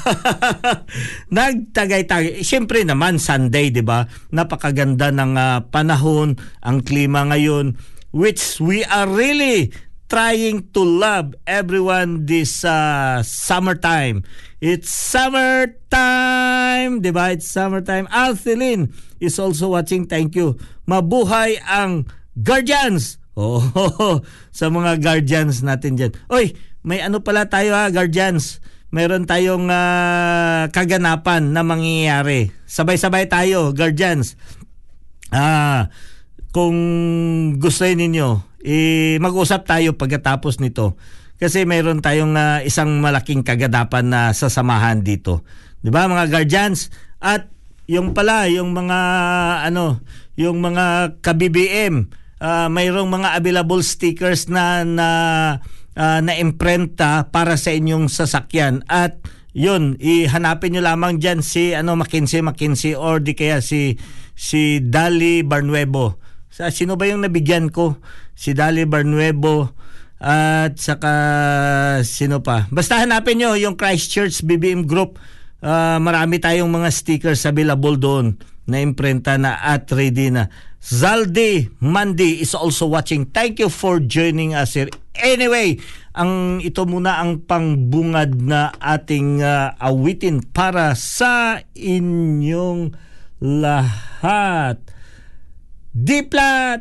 Nagtagay-tagay. 1.37 2.41
Siyempre 2.41 2.89
naman 2.89 3.21
Sunday, 3.21 3.69
'di 3.69 3.85
ba? 3.85 4.09
Napakaganda 4.33 5.13
ng 5.13 5.33
uh, 5.37 5.69
panahon, 5.69 6.41
ang 6.65 6.81
klima 6.81 7.29
ngayon 7.29 7.77
which 8.13 8.61
we 8.61 8.85
are 8.85 9.09
really 9.09 9.73
trying 10.07 10.69
to 10.77 10.85
love 10.85 11.33
everyone 11.49 12.29
this 12.29 12.63
uh, 12.63 13.25
summertime. 13.25 14.21
It's 14.63 14.95
summertime, 14.95 17.03
di 17.03 17.11
ba? 17.11 17.35
It's 17.35 17.51
summertime. 17.51 18.07
Althilin 18.15 18.95
is 19.19 19.35
also 19.43 19.75
watching. 19.75 20.07
Thank 20.07 20.39
you. 20.39 20.55
Mabuhay 20.87 21.59
ang 21.67 22.07
Guardians. 22.39 23.19
Oh, 23.35 23.59
sa 24.55 24.71
mga 24.71 25.03
Guardians 25.03 25.67
natin 25.67 25.99
dyan. 25.99 26.15
Oy, 26.31 26.55
may 26.87 27.03
ano 27.03 27.27
pala 27.27 27.51
tayo 27.51 27.75
ha, 27.75 27.91
Guardians. 27.91 28.63
Meron 28.95 29.27
tayong 29.27 29.67
uh, 29.67 30.71
kaganapan 30.71 31.51
na 31.51 31.67
mangyayari. 31.67 32.55
Sabay-sabay 32.63 33.27
tayo, 33.27 33.75
Guardians. 33.75 34.39
Ah, 35.35 35.91
kung 36.55 36.79
gusto 37.59 37.83
ninyo, 37.83 38.63
eh, 38.63 39.19
mag-usap 39.19 39.67
tayo 39.67 39.99
pagkatapos 39.99 40.63
nito. 40.63 40.95
Kasi 41.43 41.67
mayroon 41.67 41.99
tayong 41.99 42.39
uh, 42.39 42.63
isang 42.63 43.03
malaking 43.03 43.43
kaganapan 43.43 44.07
na 44.07 44.21
sasamahan 44.31 45.03
dito. 45.03 45.43
'Di 45.83 45.91
ba 45.91 46.07
mga 46.07 46.31
guardians? 46.31 46.95
At 47.19 47.51
yung 47.91 48.15
pala, 48.15 48.47
yung 48.47 48.71
mga 48.71 48.99
ano, 49.67 49.99
yung 50.39 50.63
mga 50.63 51.19
ka-BBM, 51.19 52.07
uh, 52.39 52.71
mayroong 52.71 53.11
mga 53.11 53.43
available 53.43 53.83
stickers 53.83 54.47
na 54.47 54.87
na 54.87 55.09
uh, 55.99 56.23
na 56.23 56.33
imprenta 56.39 57.27
para 57.31 57.59
sa 57.59 57.75
inyong 57.75 58.07
sasakyan 58.07 58.87
at 58.87 59.19
yun 59.53 60.01
ihanapin 60.01 60.73
niyo 60.73 60.83
lamang 60.87 61.21
diyan 61.21 61.45
si 61.45 61.77
ano 61.77 61.93
McKinsey 61.93 62.41
McKinsey 62.41 62.97
or 62.97 63.21
di 63.21 63.37
kaya 63.37 63.61
si 63.61 64.01
si 64.33 64.81
Dali 64.81 65.45
Barnuevo 65.45 66.17
sa 66.49 66.73
sino 66.73 66.97
ba 66.97 67.05
yung 67.05 67.21
nabigyan 67.21 67.69
ko 67.69 68.01
si 68.33 68.57
Dali 68.57 68.89
Barnuevo 68.89 69.77
At 70.23 70.79
saka 70.79 71.13
sino 72.07 72.39
pa? 72.47 72.71
Basta 72.71 73.03
hanapin 73.03 73.43
nyo 73.43 73.59
yung 73.59 73.75
Christchurch 73.75 74.47
BBM 74.47 74.87
Group. 74.87 75.19
Ah, 75.59 75.99
marami 75.99 76.39
tayong 76.39 76.71
mga 76.71 76.95
stickers 76.95 77.43
available 77.43 77.99
doon 77.99 78.39
na 78.71 78.79
imprenta 78.79 79.35
na 79.35 79.59
at 79.59 79.91
ready 79.91 80.31
na. 80.31 80.47
Zaldi 80.79 81.71
Mandi 81.83 82.39
is 82.39 82.55
also 82.55 82.87
watching. 82.87 83.27
Thank 83.35 83.59
you 83.59 83.67
for 83.67 83.99
joining 83.99 84.55
us 84.55 84.79
here. 84.79 84.91
Anyway, 85.19 85.83
ang 86.15 86.63
ito 86.63 86.87
muna 86.87 87.19
ang 87.19 87.43
pangbungad 87.43 88.39
na 88.39 88.71
ating 88.79 89.43
ah, 89.43 89.75
awitin 89.83 90.39
para 90.39 90.95
sa 90.95 91.59
inyong 91.75 92.95
lahat. 93.43 94.79
Dipla 95.91 96.79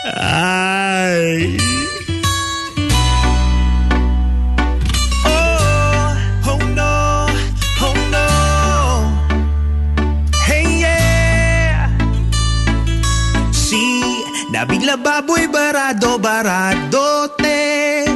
Ay. 0.00 1.60
Oh, 5.28 6.16
oh 6.48 6.56
oh 7.76 7.96
nabigla 14.48 14.96
baboy 14.96 15.52
barado 15.52 16.16
baradote. 16.16 18.08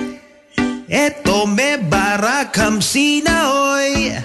Eto 0.88 1.44
me 1.44 1.76
barakam 1.76 2.80
sinaoy. 2.80 4.24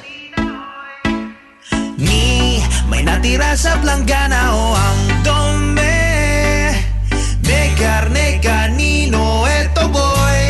Ni 1.99 2.63
may 2.87 3.03
natira 3.03 3.51
sa 3.59 3.75
planggana 3.83 4.55
o 4.55 4.79
ang 4.79 5.03
dome. 5.27 6.08
Carne 7.79 8.43
canino 8.43 9.47
eto 9.47 9.87
boy. 9.87 10.43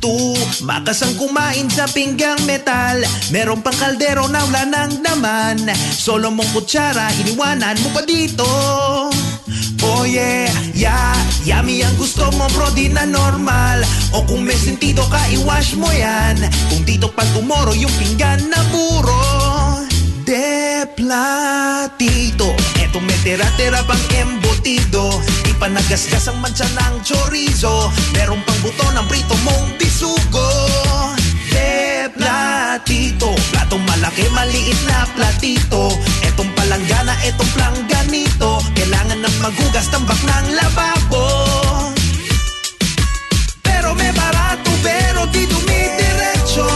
Tu, 0.00 0.16
makasang 0.64 1.12
kumain 1.20 1.68
sa 1.68 1.84
pinggang 1.84 2.40
metal. 2.48 3.04
Meron 3.28 3.60
pang 3.60 3.76
kaldero 3.76 4.24
na 4.32 4.40
wala 4.48 4.64
ng 4.64 5.04
laman 5.04 5.68
Solo 5.92 6.32
mong 6.32 6.48
kutsara, 6.56 7.12
iniwanan 7.20 7.76
mo 7.84 7.92
pa 7.92 8.00
dito. 8.08 8.48
Oh 9.84 10.02
yeah, 10.08 10.48
yeah, 10.72 11.12
yummy 11.44 11.84
ang 11.84 11.94
gusto 12.00 12.32
mo 12.40 12.48
bro 12.56 12.72
di 12.72 12.88
na 12.88 13.04
normal. 13.04 13.84
O 14.16 14.24
kung 14.24 14.48
may 14.48 14.56
sentido 14.56 15.04
ka, 15.12 15.20
iwash 15.28 15.76
mo 15.76 15.92
yan. 15.92 16.40
Kung 16.72 16.88
dito 16.88 17.12
pa 17.12 17.22
tomorrow 17.36 17.76
yung 17.76 17.92
pinggan 18.00 18.48
na 18.48 18.64
puro 18.72 19.45
platito. 20.94 22.54
Eto 22.78 23.02
may 23.02 23.18
tira-tira 23.26 23.82
pang 23.82 24.04
embutido. 24.14 25.10
Di 25.42 25.52
pa 25.58 25.66
nagasgas 25.66 26.30
ang 26.30 26.38
mancha 26.38 26.68
ng 26.70 27.02
chorizo. 27.02 27.90
Meron 28.14 28.42
pang 28.46 28.60
buto 28.62 28.86
ng 28.94 29.06
prito 29.10 29.34
mong 29.42 29.74
bisugo 29.80 30.50
De 31.50 32.06
platito. 32.14 33.34
Platong 33.50 33.82
malaki, 33.88 34.28
maliit 34.30 34.78
na 34.86 35.08
platito. 35.16 35.90
Etong 36.22 36.52
palanggana, 36.54 37.16
etong 37.24 37.50
plangganito 37.56 38.60
Kailangan 38.76 39.18
ng 39.24 39.36
magugas 39.42 39.88
tambak 39.88 40.20
ng 40.20 40.46
lababo. 40.54 41.26
Pero 43.64 43.96
may 43.96 44.12
barato 44.12 44.70
pero 44.84 45.24
di 45.32 45.48
dumidiretso. 45.48 46.68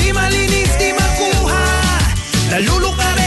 Di 0.00 0.10
malinis, 0.10 0.72
di 0.80 0.90
makuha 0.90 1.03
Nalulukaret 2.54 3.23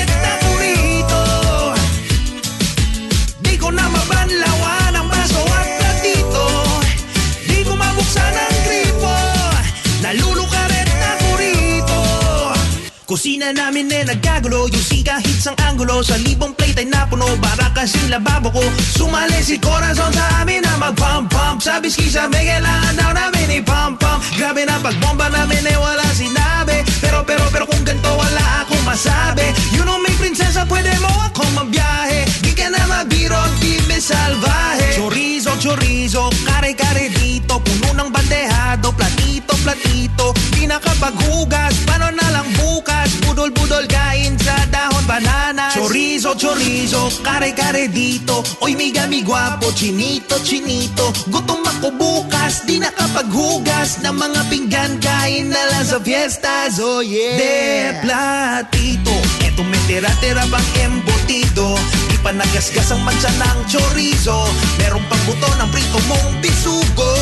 Kusina 13.17 13.49
namin 13.49 13.89
eh 13.89 14.05
nagkagulo. 14.05 14.69
Yung 14.69 14.85
si 14.85 15.01
kahit 15.01 15.41
sang 15.41 15.57
anggulo 15.65 16.05
Sa 16.05 16.13
libong 16.21 16.53
plate 16.53 16.85
ay 16.85 16.87
napuno. 16.93 17.25
Para 17.41 17.73
kasing 17.73 18.13
lababo 18.13 18.53
ko. 18.53 18.61
Sumali 18.93 19.41
si 19.41 19.57
Corazon 19.57 20.13
sa 20.13 20.45
amin 20.45 20.61
na 20.61 20.77
mag-pump 20.77 21.25
pump 21.33 21.57
Sabi 21.57 21.89
ski 21.89 22.13
sa 22.13 22.29
may 22.29 22.45
kailangan 22.45 22.93
daw 22.93 23.09
namin 23.17 23.57
i-pump 23.57 23.97
pump 23.97 24.21
Grabe 24.37 24.69
na 24.69 24.77
pagbomba 24.77 25.33
namin 25.33 25.65
eh 25.65 25.73
wala 25.81 26.05
sinabi. 26.13 26.85
Pero 27.01 27.25
pero 27.25 27.41
pero 27.49 27.65
kung 27.65 27.81
ganito 27.81 28.13
wala 28.13 28.61
akong 28.61 28.85
masabi. 28.85 29.49
You 29.73 29.81
know 29.81 29.97
may 29.97 30.13
prinsesa 30.21 30.69
pwede 30.69 30.93
mo 31.01 31.09
akong 31.25 31.57
mabiyahe 31.57 32.26
ka 32.57 32.67
na 32.73 32.81
mabiro, 32.89 33.37
di 33.61 33.77
me 33.85 34.01
salvaje. 34.01 34.97
Chorizo, 34.97 35.53
chorizo, 35.61 36.33
kare-kare 36.41 37.13
dito 37.13 37.61
Puno 37.61 37.93
ng 37.93 38.09
bandehado, 38.09 38.89
platito, 38.97 39.53
platito. 39.61 40.33
Di 40.57 40.65
nakapaghugas, 40.65 41.85
paano 41.85 42.09
na 42.09 42.27
lang 42.33 42.49
bukas 42.57 43.13
Budol-budol 43.21 43.85
kain 43.85 44.33
sa 44.41 44.57
dahon 44.73 45.05
banana. 45.05 45.69
Chorizo, 45.69 46.33
chorizo, 46.33 47.13
kare-kare 47.21 47.93
dito 47.93 48.41
Oy, 48.65 48.73
migami 48.73 49.21
gwapo, 49.21 49.69
chinito, 49.77 50.41
chinito. 50.41 51.13
Gutom 51.29 51.61
ako 51.61 51.93
bukas, 51.93 52.65
di 52.65 52.81
nakapaghugas 52.81 54.01
Ng 54.01 54.17
mga 54.17 54.41
pinggan, 54.49 54.91
kain 54.97 55.53
na 55.53 55.61
lang 55.77 55.85
sa 55.85 56.01
fiestas 56.01 56.81
Oh 56.81 57.05
yeah 57.05 57.37
De 57.37 57.57
platito, 58.01 59.13
eto 59.45 59.61
may 59.61 59.81
tira-tira 59.85 60.41
bang 60.49 60.69
embutido 60.89 61.77
Di 62.17 62.25
pa 62.25 62.33
ang 62.33 63.01
mancha 63.05 63.29
ng 63.29 63.59
chorizo. 63.69 64.49
Meron 64.81 65.05
pang 65.05 65.21
buto 65.29 65.45
ng 65.61 65.69
prito 65.69 66.01
mong 66.09 66.41
bisugo 66.41 67.13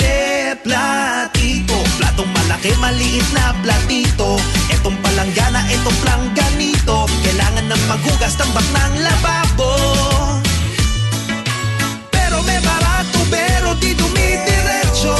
De 0.00 0.56
platito 0.64 1.76
Platong 2.00 2.32
malaki, 2.32 2.72
maliit 2.80 3.28
na 3.36 3.52
platito. 3.60 4.40
Etong 4.72 4.96
palanggana, 5.04 5.60
etong 5.68 5.98
plangganito 6.00 7.04
Kailangan 7.28 7.68
ng 7.68 7.82
maghugas 7.92 8.40
tambak 8.40 8.64
ng 8.72 9.04
lababo. 9.04 9.76
Pero 12.08 12.40
may 12.48 12.60
barato, 12.64 13.20
pero 13.28 13.76
di 13.76 13.92
dumidiretso. 13.92 15.12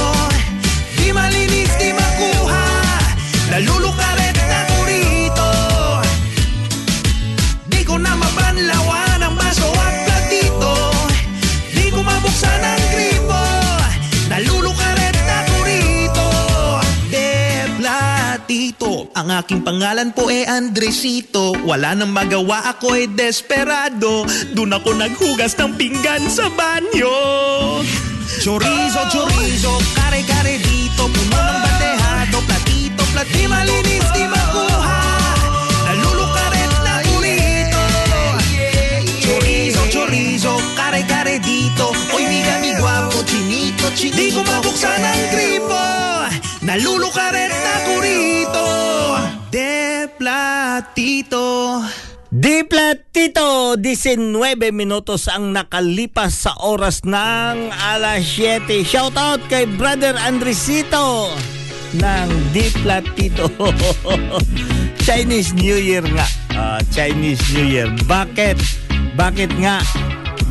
Di 0.96 1.12
malinis, 1.12 1.68
di 1.76 1.92
makuha. 1.92 2.64
Nalulukaret 3.52 4.19
Ang 19.20 19.36
aking 19.36 19.60
pangalan 19.60 20.16
po 20.16 20.32
e 20.32 20.48
Andresito. 20.48 21.52
Wala 21.68 21.92
nang 21.92 22.08
magawa 22.08 22.72
ako 22.72 22.96
e 22.96 23.04
desperado. 23.04 24.24
Doon 24.56 24.80
ako 24.80 24.96
naghugas 24.96 25.60
ng 25.60 25.76
pinggan 25.76 26.24
sa 26.24 26.48
banyo. 26.48 27.12
Chorizo, 28.40 29.02
chorizo, 29.12 29.76
kare-kare 29.92 30.56
dito. 30.64 31.04
Puno 31.04 31.36
ng 31.36 31.58
bandehado, 31.60 32.40
platito, 32.48 33.04
platito. 33.12 33.36
Di 33.36 33.44
malinis, 33.44 34.08
di 34.16 34.24
makuha. 34.24 35.00
Nalulukaret 35.84 36.72
na 36.80 36.94
kurito 37.04 37.82
Chorizo, 39.20 39.84
chorizo, 39.92 40.56
kare-kare 40.80 41.44
dito. 41.44 41.92
Oy, 42.16 42.24
mi 42.24 42.72
guapo, 42.80 43.20
chinito, 43.28 43.84
chinito. 43.92 44.16
Di 44.16 44.32
ko 44.32 44.40
mabuksan 44.48 45.04
ang 45.04 45.24
gripo. 45.28 45.84
Nalulukaret 46.64 47.49
platito 50.90 51.82
Di 52.30 52.62
Platito, 52.62 53.74
19 53.74 54.38
minutos 54.70 55.26
ang 55.26 55.50
nakalipas 55.50 56.46
sa 56.46 56.54
oras 56.62 57.02
ng 57.02 57.74
alas 57.74 58.22
7. 58.38 58.86
Shoutout 58.86 59.50
kay 59.50 59.66
Brother 59.66 60.14
Andresito 60.14 61.34
ng 61.98 62.30
Di 62.54 62.70
Platito. 62.86 63.50
Chinese 65.06 65.58
New 65.58 65.74
Year 65.74 66.06
nga. 66.06 66.26
Ah, 66.54 66.78
Chinese 66.94 67.42
New 67.50 67.66
Year. 67.66 67.90
Bakit? 68.06 68.62
Bakit 69.18 69.50
nga? 69.58 69.82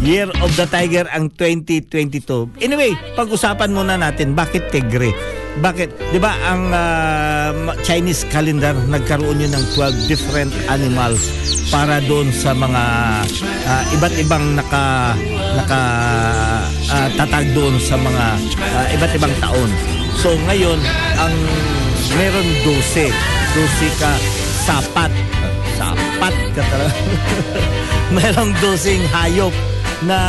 Year 0.04 0.28
of 0.44 0.52
the 0.60 0.68
Tiger 0.68 1.08
ang 1.16 1.32
2022. 1.32 2.60
Anyway, 2.60 2.92
pag-usapan 3.16 3.72
muna 3.72 3.96
natin 3.96 4.36
bakit 4.36 4.68
tigre. 4.68 5.39
Bakit? 5.60 6.16
'Di 6.16 6.20
ba 6.24 6.32
ang 6.48 6.72
ma- 6.72 7.76
Chinese 7.84 8.24
calendar 8.32 8.72
nagkaroon 8.88 9.44
yun 9.44 9.52
ng 9.52 9.66
12 9.76 10.08
different 10.08 10.52
animals 10.72 11.20
para 11.70 12.02
doon 12.08 12.32
sa 12.34 12.56
mga 12.56 12.84
ah, 13.68 13.84
iba't 13.94 14.14
ibang 14.18 14.56
naka 14.56 15.14
naka 15.60 15.82
ah, 16.90 17.08
tatag 17.14 17.52
doon 17.54 17.76
sa 17.78 18.00
mga 18.00 18.26
ah, 18.74 18.88
iba't 18.96 19.12
ibang 19.14 19.36
taon. 19.44 19.72
So 20.20 20.34
ngayon 20.48 20.80
ang 21.20 21.34
meron 22.16 22.48
12. 22.64 23.12
12 23.12 24.02
ka 24.02 24.12
sapat. 24.66 25.12
Sapat 25.80 26.36
ka 26.56 26.62
talaga. 26.64 27.02
Merong 28.16 28.52
dosing 28.60 29.04
hayop 29.14 29.54
na 30.04 30.20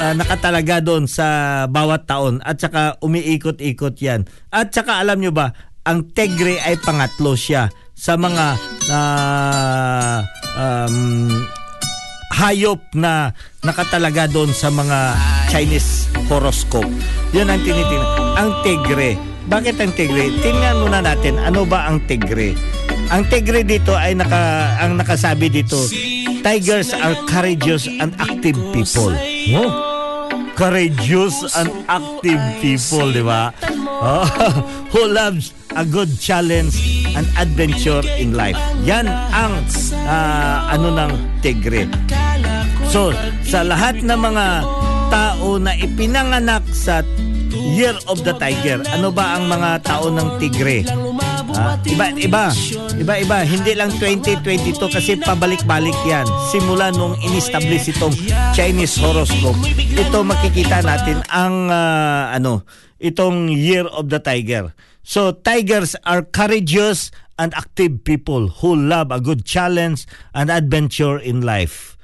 uh, 0.00 0.12
nakatalaga 0.16 0.80
doon 0.84 1.08
sa 1.08 1.64
bawat 1.66 2.04
taon 2.08 2.40
at 2.44 2.60
saka 2.60 2.96
umiikot-ikot 3.00 3.96
yan. 4.00 4.28
At 4.52 4.72
saka 4.72 5.00
alam 5.00 5.20
nyo 5.20 5.32
ba, 5.32 5.52
ang 5.86 6.10
tegre 6.12 6.58
ay 6.60 6.76
pangatlo 6.82 7.38
siya 7.38 7.70
sa 7.96 8.18
mga 8.18 8.46
uh, 8.92 10.18
um, 10.58 11.30
hayop 12.36 12.80
na 12.92 13.32
nakatalaga 13.64 14.28
doon 14.28 14.52
sa 14.52 14.68
mga 14.68 15.16
Chinese 15.48 16.10
horoscope. 16.28 16.90
Yun 17.32 17.48
ang 17.48 17.62
tinitingnan. 17.64 18.08
Ang 18.36 18.50
tegre. 18.60 19.16
Bakit 19.46 19.76
ang 19.78 19.92
tegre? 19.94 20.28
Tingnan 20.42 20.82
muna 20.82 21.00
natin 21.00 21.38
ano 21.40 21.64
ba 21.64 21.88
ang 21.88 22.02
tegre. 22.04 22.52
Ang 23.06 23.22
tegre 23.30 23.62
dito 23.62 23.94
ay 23.94 24.18
naka, 24.18 24.74
ang 24.82 24.98
nakasabi 24.98 25.46
dito, 25.46 25.78
tigers 26.42 26.90
are 26.90 27.14
courageous 27.30 27.86
and 27.86 28.10
active 28.18 28.58
people. 28.74 29.14
Oh, 29.54 29.70
courageous 30.56 31.44
and 31.54 31.70
active 31.86 32.40
people, 32.64 33.12
di 33.12 33.20
ba? 33.20 33.52
Oh, 33.86 34.24
who 34.92 35.06
loves 35.12 35.52
a 35.76 35.84
good 35.84 36.08
challenge 36.16 37.04
and 37.12 37.28
adventure 37.36 38.00
in 38.16 38.32
life. 38.32 38.56
Yan 38.88 39.06
ang 39.08 39.60
uh, 40.08 40.58
ano 40.72 40.88
ng 40.96 41.12
tegre. 41.44 41.84
So, 42.88 43.12
sa 43.44 43.60
lahat 43.60 44.00
ng 44.00 44.16
mga 44.16 44.46
tao 45.12 45.60
na 45.60 45.76
ipinanganak 45.76 46.64
sa 46.72 47.04
Year 47.56 47.96
of 48.08 48.24
the 48.24 48.32
Tiger, 48.40 48.80
ano 48.88 49.12
ba 49.12 49.36
ang 49.36 49.48
mga 49.52 49.84
tao 49.84 50.08
ng 50.08 50.40
tigre? 50.40 50.86
Ah, 51.56 51.80
iba, 51.88 52.12
iba, 52.12 52.44
iba, 53.00 53.14
iba. 53.16 53.38
Hindi 53.48 53.72
lang 53.72 53.88
2022 53.96 54.76
kasi 54.92 55.16
pabalik-balik 55.16 55.96
yan. 56.04 56.28
Simula 56.52 56.92
nung 56.92 57.16
in-establish 57.24 57.96
itong 57.96 58.12
Chinese 58.52 59.00
horoscope. 59.00 59.56
Ito 59.96 60.20
makikita 60.20 60.84
natin 60.84 61.24
ang 61.32 61.72
uh, 61.72 62.28
ano, 62.28 62.68
itong 63.00 63.48
Year 63.48 63.88
of 63.88 64.12
the 64.12 64.20
Tiger. 64.20 64.76
So, 65.00 65.32
tigers 65.32 65.96
are 66.04 66.20
courageous 66.28 67.08
and 67.40 67.56
active 67.56 68.04
people 68.04 68.60
who 68.60 68.76
love 68.76 69.08
a 69.08 69.20
good 69.24 69.48
challenge 69.48 70.04
and 70.36 70.52
adventure 70.52 71.16
in 71.16 71.40
life. 71.40 71.96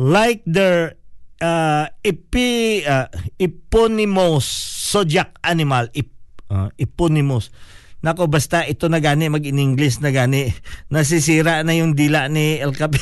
Like 0.00 0.40
their 0.48 0.96
uh, 1.44 1.92
epi, 2.00 2.80
uh, 2.88 3.12
eponymous 3.36 4.48
zodiac 4.88 5.36
animal, 5.44 5.92
ep, 5.92 6.08
uh, 6.48 6.72
eponymous 6.80 7.52
Nako 8.00 8.32
basta 8.32 8.64
ito 8.64 8.88
na 8.88 8.96
gani 8.96 9.28
mag 9.28 9.44
in 9.44 9.60
English 9.60 10.00
na 10.00 10.08
gani 10.08 10.48
nasisira 10.88 11.60
na 11.60 11.76
yung 11.76 11.92
dila 11.92 12.32
ni 12.32 12.56
El 12.56 12.72
Cap. 12.72 12.96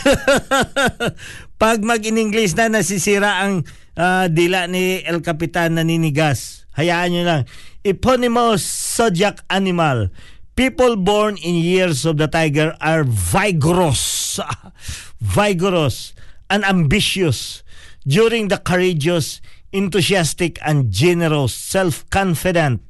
Pag 1.63 1.87
mag 1.87 2.03
in 2.03 2.19
English 2.19 2.59
na 2.59 2.67
nasisira 2.67 3.47
ang 3.47 3.63
uh, 3.95 4.27
dila 4.27 4.67
ni 4.67 4.99
El 5.07 5.23
Capitan 5.23 5.79
naninigas. 5.79 6.67
Hayaan 6.75 7.15
niyo 7.15 7.23
lang. 7.23 7.43
Eponymous 7.87 8.67
zodiac 8.67 9.47
animal. 9.47 10.11
People 10.59 10.99
born 10.99 11.39
in 11.39 11.55
years 11.55 12.03
of 12.03 12.19
the 12.19 12.27
tiger 12.27 12.75
are 12.83 13.07
vigorous, 13.07 14.43
vigorous 15.23 16.11
and 16.51 16.67
ambitious 16.67 17.63
during 18.03 18.51
the 18.51 18.59
courageous, 18.59 19.39
enthusiastic 19.71 20.59
and 20.67 20.91
generous, 20.91 21.55
self-confident 21.55 22.83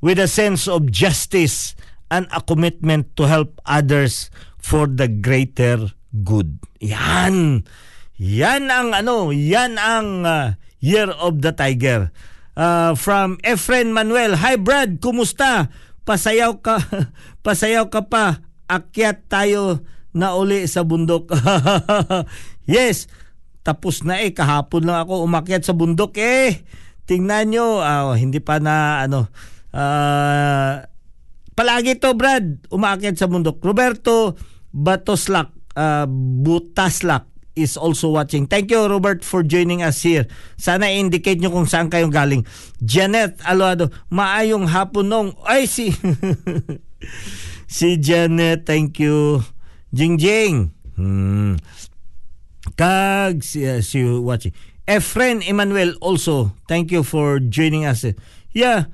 with 0.00 0.20
a 0.20 0.28
sense 0.28 0.68
of 0.68 0.90
justice 0.90 1.74
and 2.10 2.28
a 2.30 2.40
commitment 2.40 3.14
to 3.16 3.26
help 3.26 3.58
others 3.66 4.30
for 4.56 4.86
the 4.86 5.08
greater 5.08 5.92
good. 6.24 6.58
Yan. 6.80 7.66
Yan 8.16 8.72
ang 8.72 8.96
ano, 8.96 9.28
yan 9.30 9.76
ang 9.76 10.24
uh, 10.24 10.56
Year 10.80 11.12
of 11.12 11.44
the 11.44 11.52
Tiger. 11.52 12.14
Uh, 12.56 12.96
from 12.96 13.36
Efren 13.44 13.92
Manuel, 13.92 14.40
Hi 14.40 14.56
Brad, 14.56 15.04
kumusta? 15.04 15.68
Pasayaw 16.08 16.64
ka, 16.64 16.80
pasayaw 17.44 17.92
ka 17.92 18.08
pa. 18.08 18.40
Akyat 18.66 19.28
tayo 19.28 19.84
na 20.16 20.32
uli 20.32 20.64
sa 20.64 20.80
bundok. 20.80 21.28
yes, 22.64 23.12
tapos 23.60 24.00
na 24.06 24.24
eh. 24.24 24.32
Kahapon 24.32 24.88
lang 24.88 25.04
ako 25.04 25.28
umakyat 25.28 25.66
sa 25.66 25.76
bundok 25.76 26.16
eh. 26.16 26.64
Tingnan 27.04 27.52
nyo, 27.52 27.84
uh, 27.84 28.16
hindi 28.16 28.40
pa 28.40 28.56
na 28.56 29.04
ano, 29.04 29.28
Uh, 29.76 30.88
palagi 31.52 32.00
to 32.00 32.16
Brad, 32.16 32.64
umaakyat 32.72 33.20
sa 33.20 33.28
bundok. 33.28 33.60
Roberto 33.60 34.32
Batoslak, 34.72 35.52
uh, 35.76 36.08
Butaslak 36.40 37.28
is 37.52 37.76
also 37.76 38.12
watching. 38.16 38.48
Thank 38.48 38.72
you 38.72 38.88
Robert 38.88 39.20
for 39.20 39.44
joining 39.44 39.84
us 39.84 40.00
here. 40.00 40.24
Sana 40.56 40.88
indicate 40.88 41.40
nyo 41.40 41.52
kung 41.52 41.68
saan 41.68 41.92
kayong 41.92 42.12
galing. 42.12 42.48
Janet 42.80 43.36
Aluado, 43.44 43.92
maayong 44.08 44.64
hapon 44.68 45.12
nung. 45.12 45.28
Ay 45.44 45.68
si 45.68 45.92
si 47.76 48.00
Janet, 48.00 48.64
thank 48.64 48.96
you. 48.96 49.44
Jingjing. 49.92 50.72
Hmm. 50.96 51.60
Kag 52.76 53.44
si, 53.44 53.64
uh, 53.64 53.84
si 53.84 54.00
watching. 54.04 54.56
Efren 54.88 55.42
Emmanuel 55.42 55.98
also, 56.00 56.54
thank 56.68 56.92
you 56.92 57.02
for 57.02 57.40
joining 57.40 57.84
us. 57.84 58.06
Yeah, 58.54 58.88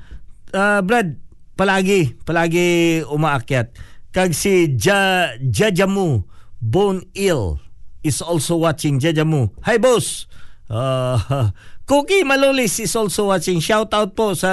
uh, 0.55 0.81
Brad, 0.85 1.17
palagi, 1.57 2.17
palagi 2.25 3.03
umaakyat. 3.09 3.75
Kag 4.13 4.37
si 4.37 4.77
ja, 4.77 5.33
Jajamu 5.41 6.25
Bone 6.61 7.09
Ill 7.17 7.57
is 8.05 8.21
also 8.21 8.61
watching. 8.61 9.01
Jajamu. 9.01 9.51
Hi, 9.65 9.81
boss! 9.81 10.29
Uh, 10.69 11.19
Cookie 11.89 12.25
Malolis 12.25 12.79
is 12.81 12.95
also 12.97 13.33
watching. 13.33 13.61
Shout 13.61 13.93
out 13.93 14.15
po 14.15 14.33
sa 14.37 14.53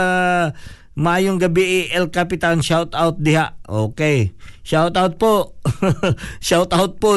Mayong 1.00 1.40
gabi 1.40 1.88
El 1.96 2.12
Capitan 2.12 2.60
shout 2.60 2.92
out 2.92 3.24
diha. 3.24 3.56
Okay. 3.64 4.36
Shout 4.68 5.00
out 5.00 5.16
po. 5.16 5.56
shout 6.44 6.76
out 6.76 7.00
po. 7.00 7.16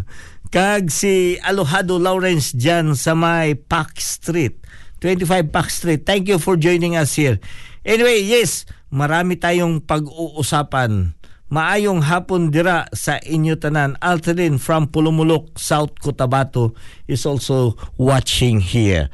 Kag 0.54 0.90
si 0.90 1.38
Alohado 1.46 2.02
Lawrence 2.02 2.50
Jan 2.50 2.98
sa 2.98 3.14
may 3.14 3.54
Park 3.54 4.02
Street. 4.02 4.58
25 4.98 5.46
Park 5.54 5.70
Street. 5.70 6.02
Thank 6.02 6.26
you 6.26 6.42
for 6.42 6.58
joining 6.58 6.98
us 6.98 7.14
here. 7.14 7.38
Anyway, 7.80 8.20
yes, 8.28 8.68
marami 8.92 9.40
tayong 9.40 9.80
pag-uusapan. 9.80 11.16
Maayong 11.50 12.04
hapon 12.06 12.52
dira 12.52 12.86
sa 12.92 13.18
inyo 13.18 13.56
tanan. 13.56 13.96
Alterin 13.98 14.60
from 14.60 14.86
Pulumulok, 14.86 15.56
South 15.58 15.96
Cotabato 15.98 16.76
is 17.10 17.26
also 17.26 17.74
watching 17.98 18.62
here. 18.62 19.10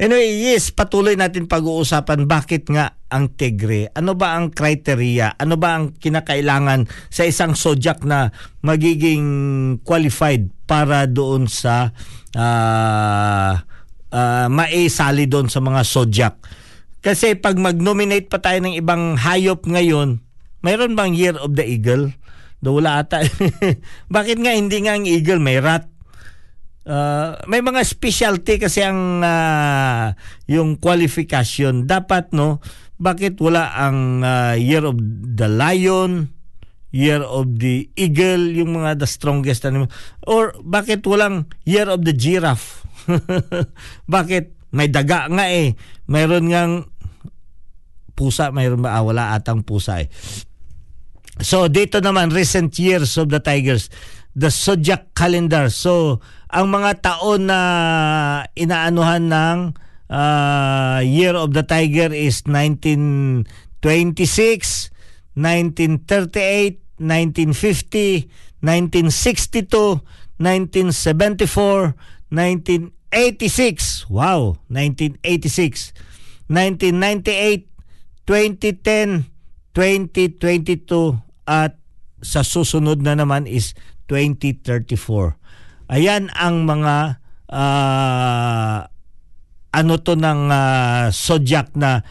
Anyway, 0.00 0.32
yes, 0.32 0.72
patuloy 0.72 1.12
natin 1.12 1.44
pag-uusapan 1.44 2.24
bakit 2.24 2.68
nga 2.72 2.96
ang 3.12 3.32
tegre. 3.36 3.92
Ano 3.92 4.16
ba 4.16 4.36
ang 4.36 4.48
criteria? 4.48 5.36
Ano 5.36 5.60
ba 5.60 5.76
ang 5.76 5.92
kinakailangan 5.92 6.88
sa 7.12 7.28
isang 7.28 7.52
zodiac 7.52 8.00
na 8.06 8.32
magiging 8.64 9.28
qualified 9.84 10.48
para 10.64 11.04
doon 11.04 11.50
sa 11.50 11.92
uh, 12.32 13.52
uh, 14.14 14.46
maisali 14.48 15.28
doon 15.28 15.52
sa 15.52 15.60
mga 15.60 15.80
zodiac? 15.84 16.59
Kasi 17.00 17.32
pag 17.36 17.56
mag-nominate 17.56 18.28
pa 18.28 18.40
tayo 18.44 18.60
ng 18.60 18.76
ibang 18.76 19.16
hayop 19.16 19.64
ngayon, 19.64 20.20
mayroon 20.60 20.92
bang 20.92 21.16
Year 21.16 21.36
of 21.40 21.56
the 21.56 21.64
Eagle? 21.64 22.12
Do 22.60 22.76
wala 22.76 23.00
ata. 23.00 23.24
Bakit 24.14 24.36
nga 24.44 24.52
hindi 24.52 24.84
nga 24.84 24.92
ang 25.00 25.08
eagle 25.08 25.40
may 25.40 25.56
rat? 25.64 25.88
Uh, 26.84 27.40
may 27.48 27.64
mga 27.64 27.80
specialty 27.84 28.60
kasi 28.60 28.84
ang 28.84 29.24
uh, 29.24 30.12
yung 30.44 30.76
qualification. 30.76 31.88
Dapat 31.88 32.36
no, 32.36 32.60
bakit 33.00 33.40
wala 33.40 33.72
ang 33.72 34.20
uh, 34.20 34.52
Year 34.60 34.84
of 34.84 35.00
the 35.24 35.48
Lion, 35.48 36.28
Year 36.92 37.24
of 37.24 37.56
the 37.56 37.88
Eagle, 37.96 38.52
yung 38.52 38.76
mga 38.76 39.00
the 39.00 39.08
strongest 39.08 39.64
animal? 39.64 39.88
Or 40.28 40.52
bakit 40.60 41.00
walang 41.08 41.48
Year 41.64 41.88
of 41.88 42.04
the 42.04 42.12
Giraffe? 42.12 42.84
bakit? 44.04 44.52
May 44.70 44.86
daga 44.86 45.26
nga 45.26 45.50
eh. 45.50 45.74
Mayroon 46.06 46.46
ngang 46.46 46.74
pusa, 48.20 48.52
mayroon 48.52 48.84
ba? 48.84 49.00
Ah, 49.00 49.04
wala 49.04 49.32
atang 49.32 49.64
pusa 49.64 50.04
eh. 50.04 50.12
So 51.40 51.72
dito 51.72 52.04
naman, 52.04 52.28
recent 52.36 52.76
years 52.76 53.16
of 53.16 53.32
the 53.32 53.40
Tigers, 53.40 53.88
the 54.36 54.52
zodiac 54.52 55.16
calendar. 55.16 55.72
So 55.72 56.20
ang 56.52 56.68
mga 56.68 57.00
taon 57.00 57.48
na 57.48 58.44
inaanuhan 58.52 59.32
ng 59.32 59.72
uh, 60.12 61.00
Year 61.00 61.32
of 61.32 61.56
the 61.56 61.64
Tiger 61.64 62.12
is 62.12 62.44
1926, 62.44 63.48
1938, 65.32 66.76
1950, 67.00 68.28
1962, 68.60 70.04
1974, 70.36 71.96
19 72.28 72.92
86. 73.10 74.06
Wow, 74.08 74.62
1986. 74.70 75.92
1998, 76.46 77.69
2010, 78.28 79.28
2022 79.72 81.20
at 81.48 81.80
sa 82.20 82.44
susunod 82.44 83.00
na 83.00 83.16
naman 83.16 83.48
is 83.48 83.72
2034. 84.10 85.36
Ayan 85.90 86.30
ang 86.36 86.68
mga 86.68 87.18
uh, 87.50 88.78
ano 89.70 89.94
to 90.02 90.14
ng 90.18 90.50
uh, 90.50 91.10
zodiac 91.14 91.74
na 91.74 92.02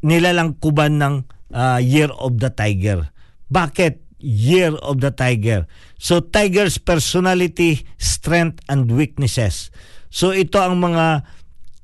nilalangkuban 0.00 1.00
ng 1.00 1.14
uh, 1.52 1.80
Year 1.80 2.12
of 2.16 2.40
the 2.40 2.52
Tiger. 2.52 3.12
Bakit 3.52 4.04
Year 4.20 4.74
of 4.80 5.04
the 5.04 5.12
Tiger? 5.12 5.68
So 6.00 6.24
Tiger's 6.24 6.80
personality, 6.80 7.84
strength 8.00 8.64
and 8.68 8.88
weaknesses. 8.88 9.68
So 10.08 10.32
ito 10.32 10.60
ang 10.60 10.80
mga 10.80 11.24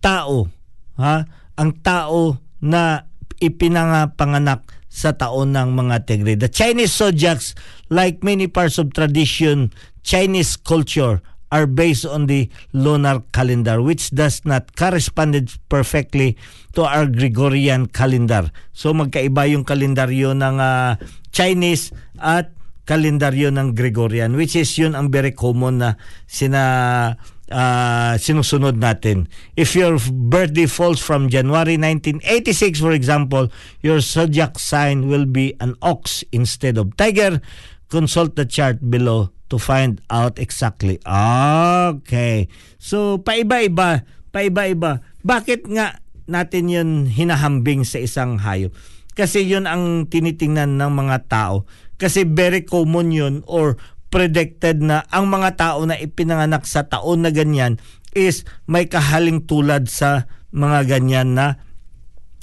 tao, 0.00 0.48
ha? 0.96 1.28
Ang 1.60 1.70
tao 1.84 2.40
na 2.64 3.11
ipinangapanganak 3.42 4.62
sa 4.92 5.16
taon 5.16 5.56
ng 5.56 5.74
mga 5.74 6.06
Tigre. 6.06 6.38
The 6.38 6.52
Chinese 6.52 6.94
zodiacs, 6.94 7.58
like 7.90 8.22
many 8.22 8.46
parts 8.46 8.76
of 8.78 8.94
tradition, 8.94 9.74
Chinese 10.06 10.54
culture, 10.60 11.24
are 11.52 11.68
based 11.68 12.08
on 12.08 12.32
the 12.32 12.48
lunar 12.72 13.20
calendar 13.36 13.84
which 13.84 14.08
does 14.16 14.40
not 14.48 14.72
correspond 14.72 15.36
perfectly 15.68 16.40
to 16.72 16.80
our 16.88 17.04
Gregorian 17.04 17.92
calendar. 17.92 18.48
So 18.72 18.96
magkaiba 18.96 19.52
yung 19.52 19.68
kalendaryo 19.68 20.32
ng 20.32 20.56
uh, 20.56 20.96
Chinese 21.28 21.92
at 22.16 22.56
kalendaryo 22.88 23.52
ng 23.52 23.76
Gregorian 23.76 24.32
which 24.32 24.56
is 24.56 24.72
yun 24.80 24.96
ang 24.96 25.12
very 25.12 25.36
common 25.36 25.84
na 25.84 26.00
sina 26.24 27.20
uh, 27.52 28.16
sinusunod 28.16 28.80
natin. 28.80 29.28
If 29.54 29.76
your 29.76 30.00
birthday 30.00 30.64
falls 30.64 30.98
from 30.98 31.28
January 31.28 31.76
1986 31.76 32.80
for 32.80 32.96
example, 32.96 33.52
your 33.84 34.00
zodiac 34.00 34.56
sign 34.56 35.06
will 35.06 35.28
be 35.28 35.54
an 35.60 35.76
ox 35.84 36.24
instead 36.32 36.80
of 36.80 36.96
tiger. 36.96 37.44
Consult 37.92 38.40
the 38.40 38.48
chart 38.48 38.80
below 38.80 39.30
to 39.52 39.60
find 39.60 40.00
out 40.08 40.40
exactly. 40.40 40.96
Okay. 41.04 42.48
So, 42.80 43.20
paiba-iba, 43.20 44.08
paiba-iba. 44.32 45.04
Bakit 45.20 45.68
nga 45.68 46.00
natin 46.24 46.72
yun 46.72 46.90
hinahambing 47.04 47.84
sa 47.84 48.00
isang 48.00 48.40
hayop? 48.40 48.72
Kasi 49.12 49.44
yun 49.44 49.68
ang 49.68 50.08
tinitingnan 50.08 50.80
ng 50.80 50.92
mga 50.96 51.28
tao. 51.28 51.68
Kasi 52.00 52.24
very 52.24 52.64
common 52.64 53.12
yun 53.12 53.34
or 53.44 53.76
predicted 54.12 54.84
na 54.84 55.08
ang 55.08 55.32
mga 55.32 55.56
tao 55.56 55.80
na 55.88 55.96
ipinanganak 55.96 56.68
sa 56.68 56.84
taon 56.84 57.24
na 57.24 57.32
ganyan 57.32 57.80
is 58.12 58.44
may 58.68 58.84
kahaling 58.84 59.48
tulad 59.48 59.88
sa 59.88 60.28
mga 60.52 60.84
ganyan 60.84 61.32
na 61.32 61.56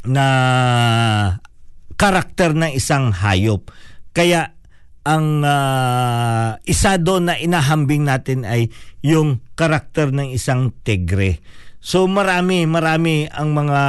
na 0.02 0.26
karakter 1.94 2.58
ng 2.58 2.74
isang 2.74 3.14
hayop. 3.14 3.70
Kaya 4.18 4.58
ang 5.06 5.46
uh, 5.46 6.58
isa 6.66 6.98
doon 6.98 7.30
na 7.30 7.36
inahambing 7.38 8.04
natin 8.04 8.50
ay 8.50 8.74
yung 9.06 9.46
karakter 9.54 10.10
ng 10.10 10.34
isang 10.34 10.74
tigre. 10.82 11.40
So 11.80 12.12
marami, 12.12 12.68
marami 12.68 13.32
ang 13.32 13.56
mga 13.56 13.82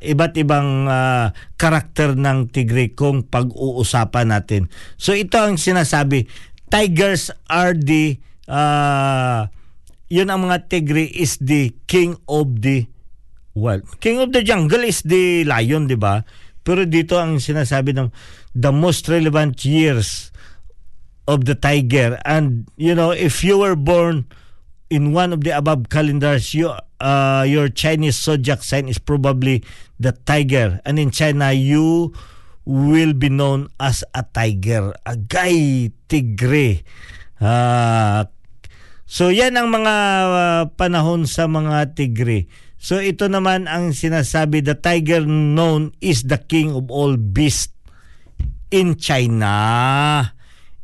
iba't 0.00 0.34
ibang 0.40 0.88
uh, 0.88 1.36
karakter 1.60 2.16
ng 2.16 2.48
tigre 2.48 2.96
kung 2.96 3.28
pag-uusapan 3.28 4.32
natin. 4.32 4.72
So 4.96 5.12
ito 5.12 5.36
ang 5.36 5.60
sinasabi, 5.60 6.24
tigers 6.70 7.30
are 7.50 7.74
the 7.74 8.18
uh, 8.48 9.46
yun 10.06 10.30
ang 10.30 10.46
mga 10.46 10.70
tigre 10.70 11.06
is 11.10 11.38
the 11.42 11.74
king 11.86 12.14
of 12.30 12.62
the 12.62 12.86
well, 13.56 13.80
king 13.98 14.20
of 14.20 14.30
the 14.30 14.44
jungle 14.44 14.84
is 14.84 15.02
the 15.02 15.42
lion, 15.48 15.88
di 15.88 15.96
ba? 15.96 16.22
Pero 16.66 16.84
dito 16.84 17.16
ang 17.16 17.38
sinasabi 17.38 17.94
ng 17.94 18.10
the 18.52 18.74
most 18.74 19.06
relevant 19.06 19.62
years 19.64 20.34
of 21.26 21.46
the 21.46 21.54
tiger. 21.54 22.18
And 22.26 22.66
you 22.78 22.94
know 22.94 23.10
if 23.10 23.42
you 23.42 23.58
were 23.62 23.78
born 23.78 24.26
in 24.90 25.10
one 25.10 25.34
of 25.34 25.42
the 25.42 25.50
above 25.50 25.90
calendars 25.90 26.54
you 26.54 26.70
uh, 27.02 27.42
your 27.46 27.66
Chinese 27.68 28.18
zodiac 28.18 28.62
sign 28.62 28.86
is 28.86 28.98
probably 28.98 29.62
the 29.98 30.12
tiger. 30.12 30.78
And 30.86 30.98
in 30.98 31.10
China 31.10 31.50
you 31.50 32.14
will 32.66 33.14
be 33.14 33.30
known 33.30 33.70
as 33.78 34.02
a 34.12 34.26
tiger 34.26 34.90
agay 35.06 35.88
tigre. 36.10 36.82
Uh, 37.38 38.26
so 39.06 39.30
yan 39.30 39.54
ang 39.54 39.70
mga 39.70 39.94
uh, 40.26 40.62
panahon 40.74 41.24
sa 41.30 41.46
mga 41.46 41.94
tigre. 41.94 42.50
So 42.76 42.98
ito 42.98 43.30
naman 43.30 43.70
ang 43.70 43.94
sinasabi 43.94 44.66
the 44.66 44.76
tiger 44.76 45.24
known 45.24 45.94
is 46.02 46.26
the 46.26 46.42
king 46.42 46.74
of 46.74 46.90
all 46.90 47.14
beasts 47.14 47.72
in 48.74 48.98
China. 48.98 49.54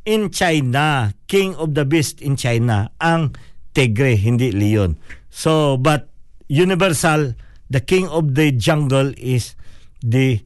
In 0.03 0.35
China, 0.35 1.15
king 1.31 1.55
of 1.59 1.79
the 1.79 1.87
beast 1.87 2.19
in 2.19 2.35
China, 2.35 2.91
ang 2.99 3.39
tigre, 3.71 4.19
hindi 4.19 4.51
leon. 4.51 4.99
So, 5.31 5.79
but 5.79 6.11
universal, 6.51 7.39
the 7.71 7.79
king 7.79 8.11
of 8.11 8.35
the 8.35 8.51
jungle 8.51 9.15
is 9.15 9.55
the 10.03 10.43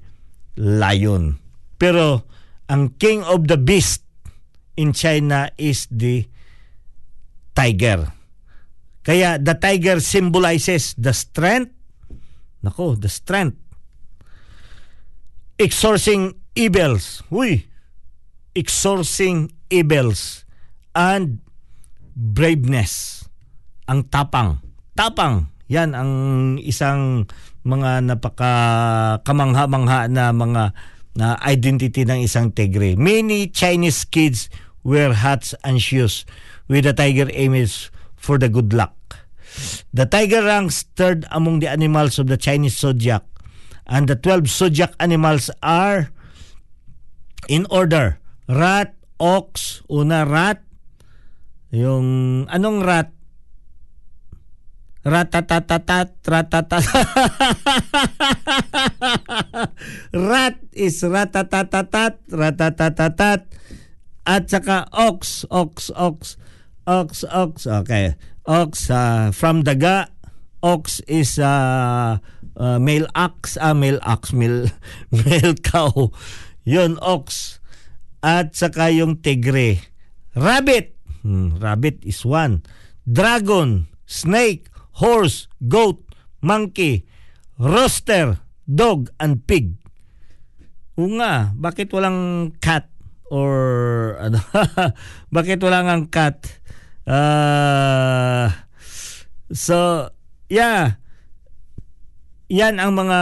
lion. 0.56 1.38
Pero, 1.76 2.24
ang 2.66 2.96
king 2.96 3.22
of 3.22 3.46
the 3.46 3.60
beast 3.60 4.02
in 4.76 4.92
China 4.92 5.52
is 5.56 5.86
the 5.92 6.26
tiger. 7.54 8.10
Kaya 9.06 9.38
the 9.38 9.54
tiger 9.54 10.02
symbolizes 10.02 10.96
the 10.98 11.14
strength. 11.14 11.70
Nako, 12.64 12.98
the 12.98 13.08
strength. 13.08 13.54
Exorcising 15.56 16.34
evils. 16.58 17.22
Uy, 17.30 17.64
exorcising 18.56 19.52
evils 19.70 20.44
and 20.96 21.44
braveness 22.16 23.28
ang 23.84 24.08
tapang 24.08 24.56
tapang 24.96 25.52
yan 25.68 25.92
ang 25.92 26.12
isang 26.64 27.28
mga 27.66 28.06
napaka 28.06 28.52
kamangha-mangha 29.26 30.06
na 30.06 30.30
mga 30.30 30.70
na 31.18 31.34
identity 31.42 32.06
ng 32.06 32.22
isang 32.22 32.54
tigre. 32.54 32.94
Many 32.94 33.50
chinese 33.50 34.06
kids 34.06 34.46
wear 34.86 35.10
hats 35.16 35.56
and 35.66 35.82
shoes 35.82 36.22
with 36.70 36.86
a 36.86 36.94
tiger 36.94 37.26
image 37.34 37.90
for 38.14 38.38
the 38.38 38.46
good 38.46 38.70
luck. 38.70 38.94
The 39.90 40.06
tiger 40.06 40.44
ranks 40.44 40.86
third 40.94 41.24
among 41.32 41.64
the 41.64 41.72
animals 41.72 42.20
of 42.20 42.28
the 42.28 42.36
chinese 42.36 42.76
zodiac 42.76 43.24
and 43.88 44.06
the 44.06 44.14
12 44.14 44.46
zodiac 44.46 44.92
animals 45.00 45.48
are 45.64 46.12
in 47.48 47.66
order. 47.72 48.20
Rat, 48.46 48.94
ox, 49.18 49.82
una 49.90 50.22
rat, 50.22 50.62
yung 51.72 52.46
anong 52.46 52.84
rat? 52.86 53.15
Ratatatatat, 55.06 56.18
ratatat. 56.26 56.82
rat 60.10 60.58
is 60.74 60.98
ratatatatat, 61.06 62.14
ratatatatat. 62.26 63.40
At 64.26 64.50
saka 64.50 64.90
ox, 64.90 65.46
ox, 65.46 65.94
ox, 65.94 66.34
ox, 66.90 67.22
ox. 67.22 67.54
Okay. 67.70 68.18
Ox 68.50 68.90
uh, 68.90 69.30
from 69.30 69.62
daga. 69.62 70.10
Ox 70.66 70.98
is 71.06 71.38
uh, 71.38 72.18
uh, 72.58 72.78
male 72.82 73.06
ox, 73.14 73.54
ah, 73.62 73.78
male 73.78 74.02
ox, 74.02 74.34
male, 74.34 74.66
male 75.14 75.54
cow. 75.62 76.10
Yun, 76.66 76.98
ox 76.98 77.56
at 78.26 78.58
saka 78.58 78.90
yung 78.90 79.22
tigre. 79.22 79.78
Rabbit, 80.34 80.98
hmm, 81.22 81.62
rabbit 81.62 82.02
is 82.02 82.26
one. 82.26 82.66
Dragon, 83.06 83.86
snake, 84.02 84.66
horse, 85.00 85.48
goat, 85.64 86.00
monkey, 86.40 87.04
rooster, 87.60 88.40
dog, 88.64 89.12
and 89.20 89.44
pig. 89.44 89.76
O 90.96 91.08
nga, 91.20 91.52
bakit 91.52 91.92
walang 91.92 92.52
cat 92.60 92.88
or 93.28 94.16
ano? 94.16 94.40
bakit 95.36 95.60
walang 95.60 95.88
ang 95.92 96.04
cat? 96.08 96.40
Uh, 97.04 98.48
so, 99.52 100.08
yeah. 100.48 100.98
Yan 102.46 102.78
ang 102.78 102.94
mga 102.94 103.18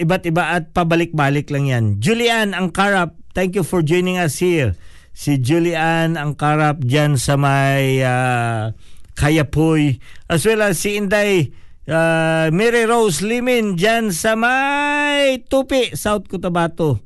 iba't 0.00 0.24
iba 0.24 0.56
at 0.56 0.72
pabalik-balik 0.72 1.52
lang 1.52 1.68
yan. 1.68 1.84
Julian 2.00 2.56
ang 2.56 2.72
karap 2.72 3.14
Thank 3.36 3.52
you 3.52 3.68
for 3.68 3.84
joining 3.84 4.16
us 4.16 4.40
here. 4.40 4.72
Si 5.12 5.36
Julian 5.36 6.16
ang 6.16 6.40
karap 6.40 6.80
dyan 6.80 7.20
sa 7.20 7.36
may 7.36 8.00
uh, 8.00 8.72
Kayapoy. 9.16 9.98
As 10.28 10.44
well 10.44 10.62
as 10.62 10.78
si 10.78 11.00
Inday 11.00 11.50
uh, 11.88 12.52
Mary 12.52 12.84
Rose 12.84 13.24
Limin 13.24 13.74
dyan 13.74 14.12
sa 14.12 14.36
may 14.36 15.42
Tupi, 15.48 15.96
South 15.96 16.28
Cotabato. 16.28 17.00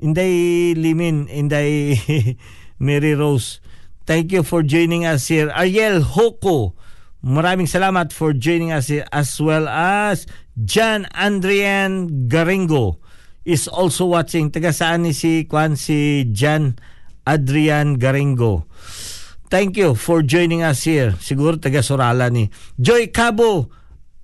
Inday 0.00 0.74
Limin, 0.74 1.28
Inday 1.30 1.94
Mary 2.82 3.14
Rose. 3.14 3.60
Thank 4.02 4.32
you 4.32 4.42
for 4.42 4.64
joining 4.66 5.06
us 5.06 5.28
here. 5.28 5.52
Ariel 5.54 6.02
Hoko. 6.02 6.74
Maraming 7.22 7.70
salamat 7.70 8.10
for 8.10 8.34
joining 8.34 8.74
us 8.74 8.90
here 8.90 9.06
as 9.14 9.38
well 9.38 9.70
as 9.70 10.26
John 10.58 11.06
Andrian 11.14 12.26
Garingo 12.26 12.98
is 13.46 13.70
also 13.70 14.10
watching. 14.10 14.50
Taga 14.50 14.74
saan 14.74 15.06
ni 15.06 15.14
si 15.14 15.46
Kwan 15.46 15.78
si 15.78 16.26
Jan 16.34 16.74
Adrian 17.22 17.94
Garingo. 17.94 18.66
Thank 19.52 19.76
you 19.76 19.92
for 19.92 20.24
joining 20.24 20.64
us 20.64 20.88
here. 20.88 21.12
Siguro 21.20 21.60
taga 21.60 21.84
Sorala 21.84 22.32
ni. 22.32 22.48
Joy 22.80 23.12
Cabo 23.12 23.68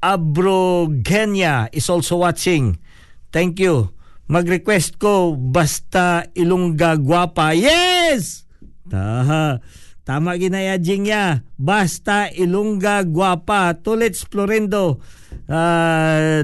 Abrogenia 0.01 1.69
is 1.69 1.85
also 1.93 2.25
watching. 2.25 2.81
Thank 3.29 3.61
you. 3.61 3.93
Mag-request 4.25 4.97
ko 4.97 5.37
basta 5.37 6.25
Ilongga 6.33 6.97
Guapa. 6.97 7.53
Yes! 7.53 8.49
Taha. 8.89 9.61
Tama 10.09 10.41
ginaya 10.41 10.81
niya. 10.81 11.45
Basta 11.61 12.33
Ilongga 12.33 13.05
Guapa. 13.05 13.77
Tulits 13.77 14.25
Florendo. 14.25 14.97
Uh, 15.45 16.41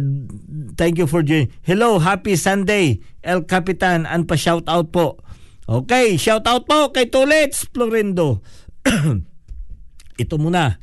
thank 0.76 1.00
you 1.00 1.08
for 1.08 1.24
joining. 1.24 1.48
Hello, 1.64 1.96
happy 1.96 2.36
Sunday. 2.36 3.00
El 3.24 3.48
Capitan, 3.48 4.04
and 4.04 4.28
pa 4.28 4.36
shout 4.36 4.68
out 4.68 4.92
po. 4.92 5.16
Okay, 5.64 6.20
shout 6.20 6.44
out 6.44 6.68
po 6.68 6.92
kay 6.92 7.08
Tulits 7.08 7.64
Florendo. 7.72 8.44
Ito 10.22 10.36
muna. 10.38 10.78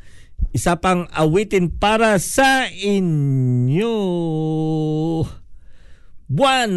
Isa 0.51 0.75
pang 0.75 1.07
awitin 1.13 1.71
para 1.71 2.19
sa 2.19 2.67
inyo. 2.67 3.95
Buwan. 6.27 6.73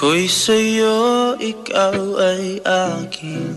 Ako'y 0.00 0.32
sa'yo, 0.32 1.36
ikaw 1.36 2.16
ay 2.16 2.56
akin. 2.64 3.52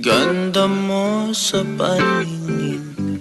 Ganda 0.00 0.64
mo 0.64 1.28
sa 1.36 1.60
paningin. 1.76 3.20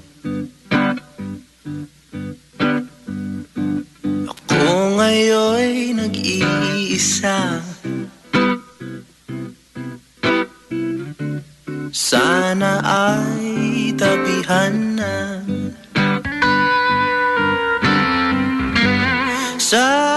Ako 4.31 4.63
ngayon'y 4.95 5.91
nag-iisa. 5.91 7.59
Sana 11.91 12.79
ay 12.79 13.91
tabihan 13.91 14.95
na 14.95 15.43
Sa 19.67 20.16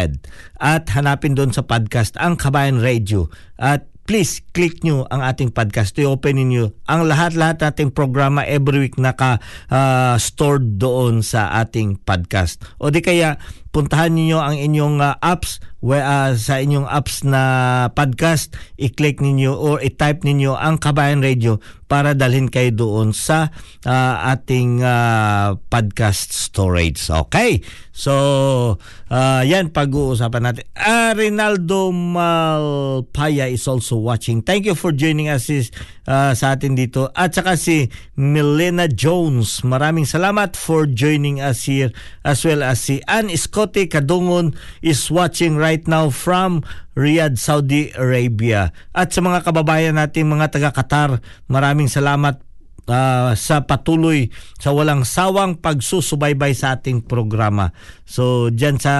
at 0.59 0.83
hanapin 0.91 1.31
doon 1.31 1.55
sa 1.55 1.63
podcast 1.63 2.19
ang 2.19 2.35
Kabayan 2.35 2.83
Radio 2.83 3.31
at 3.55 3.90
please 4.11 4.43
click 4.51 4.83
nyo 4.83 5.07
ang 5.07 5.23
ating 5.23 5.55
podcast. 5.55 5.95
I-open 5.95 6.35
ninyo 6.35 6.83
ang 6.83 7.07
lahat-lahat 7.07 7.63
nating 7.63 7.95
programa 7.95 8.43
every 8.43 8.83
week 8.83 8.99
naka 8.99 9.39
uh, 9.71 10.19
stored 10.19 10.75
doon 10.75 11.23
sa 11.23 11.47
ating 11.63 11.95
podcast. 12.03 12.59
O 12.75 12.91
di 12.91 12.99
kaya 12.99 13.39
puntahan 13.71 14.11
niyo 14.11 14.43
ang 14.43 14.59
inyong 14.59 14.99
uh, 14.99 15.15
apps 15.23 15.63
where, 15.81 16.05
uh, 16.05 16.37
sa 16.37 16.61
inyong 16.61 16.85
apps 16.85 17.25
na 17.25 17.41
podcast, 17.97 18.53
i-click 18.77 19.17
ninyo 19.17 19.49
or 19.51 19.81
i-type 19.81 20.21
ninyo 20.21 20.53
ang 20.53 20.77
Kabayan 20.77 21.25
Radio 21.25 21.57
para 21.89 22.15
dalhin 22.15 22.47
kayo 22.47 22.71
doon 22.71 23.11
sa 23.11 23.51
uh, 23.83 24.15
ating 24.31 24.79
uh, 24.79 25.57
podcast 25.67 26.31
storage. 26.31 27.01
Okay? 27.11 27.59
So, 27.91 28.13
uh, 29.11 29.41
yan 29.43 29.75
pag-uusapan 29.75 30.41
natin. 30.47 30.63
Uh, 30.71 31.11
Rinaldo 31.17 31.91
Malpaya 31.91 33.51
is 33.51 33.67
also 33.67 33.99
watching. 33.99 34.39
Thank 34.45 34.69
you 34.69 34.77
for 34.77 34.95
joining 34.95 35.27
us 35.27 35.51
uh, 35.51 36.31
sa 36.31 36.55
atin 36.55 36.79
dito. 36.79 37.11
At 37.11 37.35
saka 37.35 37.59
si 37.59 37.91
Milena 38.15 38.87
Jones. 38.87 39.67
Maraming 39.67 40.07
salamat 40.07 40.55
for 40.55 40.87
joining 40.87 41.43
us 41.43 41.67
here 41.67 41.91
as 42.23 42.47
well 42.47 42.63
as 42.63 42.79
si 42.79 43.03
Ann 43.11 43.27
Scotty 43.61 43.85
Kadungon 43.85 44.57
is 44.81 45.05
watching 45.13 45.53
right 45.53 45.85
now 45.85 46.09
from 46.09 46.65
Riyadh, 46.97 47.37
Saudi 47.37 47.93
Arabia. 47.93 48.73
At 48.89 49.13
sa 49.13 49.21
mga 49.21 49.45
kababayan 49.45 50.01
natin, 50.01 50.33
mga 50.33 50.49
taga-Qatar, 50.49 51.21
maraming 51.45 51.85
salamat 51.85 52.41
uh, 52.89 53.37
sa 53.37 53.61
patuloy 53.69 54.33
sa 54.57 54.73
walang 54.73 55.05
sawang 55.05 55.61
pagsusubaybay 55.61 56.57
sa 56.57 56.81
ating 56.81 57.05
programa. 57.05 57.69
So 58.09 58.49
diyan 58.49 58.81
sa 58.81 58.93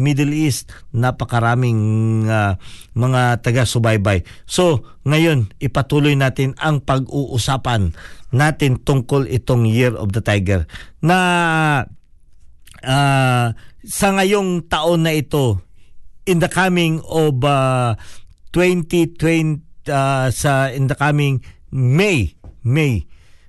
Middle 0.00 0.32
East 0.32 0.72
napakaraming 0.96 1.76
uh, 2.24 2.56
mga 2.96 3.44
taga-subaybay. 3.44 4.24
So 4.48 4.96
ngayon 5.04 5.52
ipatuloy 5.60 6.16
natin 6.16 6.56
ang 6.56 6.80
pag-uusapan 6.80 7.92
natin 8.32 8.80
tungkol 8.80 9.28
itong 9.28 9.68
Year 9.68 9.92
of 9.92 10.16
the 10.16 10.24
Tiger 10.24 10.64
na 11.04 11.18
uh, 12.80 13.52
sa 13.86 14.10
ngayong 14.18 14.66
taon 14.66 15.06
na 15.06 15.14
ito 15.14 15.62
in 16.26 16.42
the 16.42 16.50
coming 16.50 16.98
of 17.06 17.38
uh, 17.46 17.94
2020 18.50 19.62
uh, 19.86 20.26
sa 20.34 20.74
in 20.74 20.90
the 20.90 20.98
coming 20.98 21.38
May 21.70 22.34
May 22.66 23.06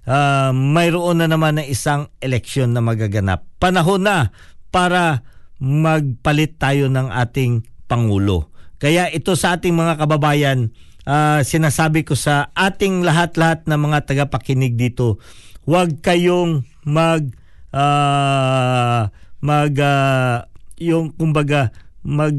uh, 0.07 0.53
mayroon 0.55 1.19
na 1.19 1.27
naman 1.27 1.59
ng 1.59 1.67
isang 1.67 2.07
eleksyon 2.23 2.71
na 2.71 2.81
magaganap. 2.81 3.43
Panahon 3.59 4.05
na 4.05 4.31
para 4.71 5.25
magpalit 5.57 6.61
tayo 6.61 6.87
ng 6.87 7.11
ating 7.11 7.67
pangulo. 7.89 8.53
Kaya 8.77 9.09
ito 9.09 9.33
sa 9.33 9.57
ating 9.57 9.73
mga 9.73 9.97
kababayan, 10.05 10.69
uh, 11.09 11.41
sinasabi 11.41 12.05
ko 12.05 12.13
sa 12.13 12.53
ating 12.53 13.01
lahat-lahat 13.01 13.65
na 13.65 13.75
mga 13.75 14.05
tagapakinig 14.05 14.77
dito, 14.77 15.17
huwag 15.65 15.97
kayong 16.05 16.61
mag 16.85 17.33
uh, 17.73 19.09
mag 19.43 19.73
uh, 19.77 20.45
yung 20.77 21.13
kumbaga 21.13 21.73
mag 22.07 22.33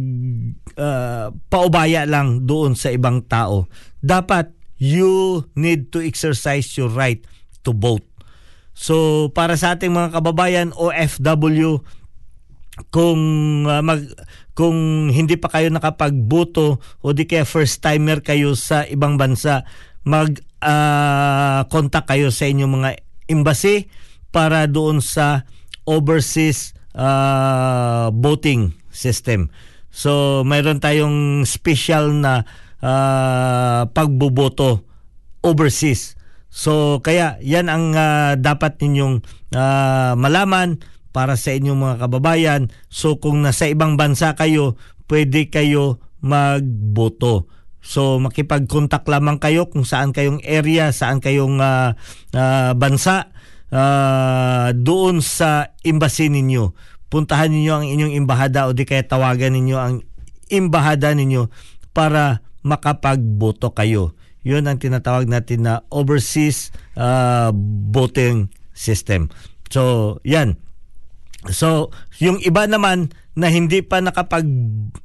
uh, 0.81 1.29
paubaya 1.53 2.09
lang 2.09 2.49
doon 2.49 2.73
sa 2.73 2.89
ibang 2.89 3.21
tao. 3.27 3.69
Dapat 4.01 4.55
you 4.79 5.45
need 5.59 5.91
to 5.91 6.01
exercise 6.01 6.73
your 6.79 6.89
right 6.89 7.21
to 7.67 7.75
vote. 7.75 8.07
So 8.79 9.29
para 9.35 9.59
sa 9.59 9.75
ating 9.75 9.91
mga 9.91 10.15
kababayan 10.15 10.71
OFW 10.73 11.83
kung 12.95 13.21
uh, 13.67 13.83
mag 13.83 14.07
kung 14.55 15.11
hindi 15.11 15.35
pa 15.35 15.51
kayo 15.51 15.67
nakapagboto 15.71 16.79
o 17.03 17.07
di 17.11 17.27
kaya 17.27 17.43
first 17.43 17.83
timer 17.83 18.23
kayo 18.23 18.55
sa 18.55 18.87
ibang 18.87 19.19
bansa 19.19 19.67
mag 20.07 20.31
uh, 20.63 21.67
contact 21.67 22.07
kayo 22.07 22.31
sa 22.31 22.47
inyong 22.47 22.73
mga 22.79 22.91
embassy 23.27 23.91
para 24.31 24.71
doon 24.71 25.03
sa 25.03 25.43
overseas 25.83 26.78
uh, 26.95 28.13
voting 28.15 28.77
system. 28.89 29.53
So 29.89 30.45
mayroon 30.47 30.79
tayong 30.79 31.43
special 31.49 32.13
na 32.15 32.47
uh, 32.81 33.89
pagboboto 33.91 34.85
overseas. 35.43 36.15
So 36.49 37.05
kaya 37.05 37.37
yan 37.45 37.69
ang 37.69 37.93
uh, 37.93 38.33
dapat 38.39 38.81
ninyong 38.81 39.21
uh, 39.53 40.13
malaman 40.17 40.81
para 41.13 41.35
sa 41.35 41.53
inyong 41.53 41.79
mga 41.79 41.97
kababayan. 42.07 42.63
So 42.89 43.19
kung 43.19 43.43
nasa 43.43 43.69
ibang 43.69 43.99
bansa 43.99 44.37
kayo, 44.39 44.79
pwede 45.09 45.49
kayo 45.49 45.99
magboto. 46.21 47.49
So 47.79 48.21
makipag-contact 48.21 49.09
lamang 49.09 49.41
kayo 49.41 49.71
kung 49.71 49.87
saan 49.87 50.13
kayong 50.13 50.45
area, 50.45 50.93
saan 50.93 51.25
kayong 51.25 51.63
ah, 51.63 51.97
ah, 52.37 52.77
bansa 52.77 53.33
ah, 53.73 54.71
doon 54.75 55.21
sa 55.25 55.73
embassy 55.85 56.29
ninyo. 56.29 56.73
Puntahan 57.09 57.49
ninyo 57.49 57.73
ang 57.73 57.87
inyong 57.89 58.15
imbahada 58.15 58.69
o 58.69 58.77
di 58.77 58.85
kaya 58.85 59.05
tawagan 59.05 59.57
ninyo 59.57 59.77
ang 59.81 59.95
imbahada 60.53 61.17
ninyo 61.17 61.49
para 61.97 62.45
makapagboto 62.65 63.73
kayo. 63.73 64.13
Yun 64.45 64.69
ang 64.69 64.81
tinatawag 64.81 65.29
natin 65.29 65.65
na 65.65 65.75
overseas 65.89 66.73
ah, 66.97 67.53
voting 67.93 68.53
system. 68.77 69.33
So, 69.69 70.17
yan. 70.25 70.57
So, 71.51 71.95
yung 72.19 72.43
iba 72.43 72.67
naman 72.67 73.13
na 73.39 73.49
hindi 73.51 73.85
pa 73.85 74.03
nakapag 74.03 74.47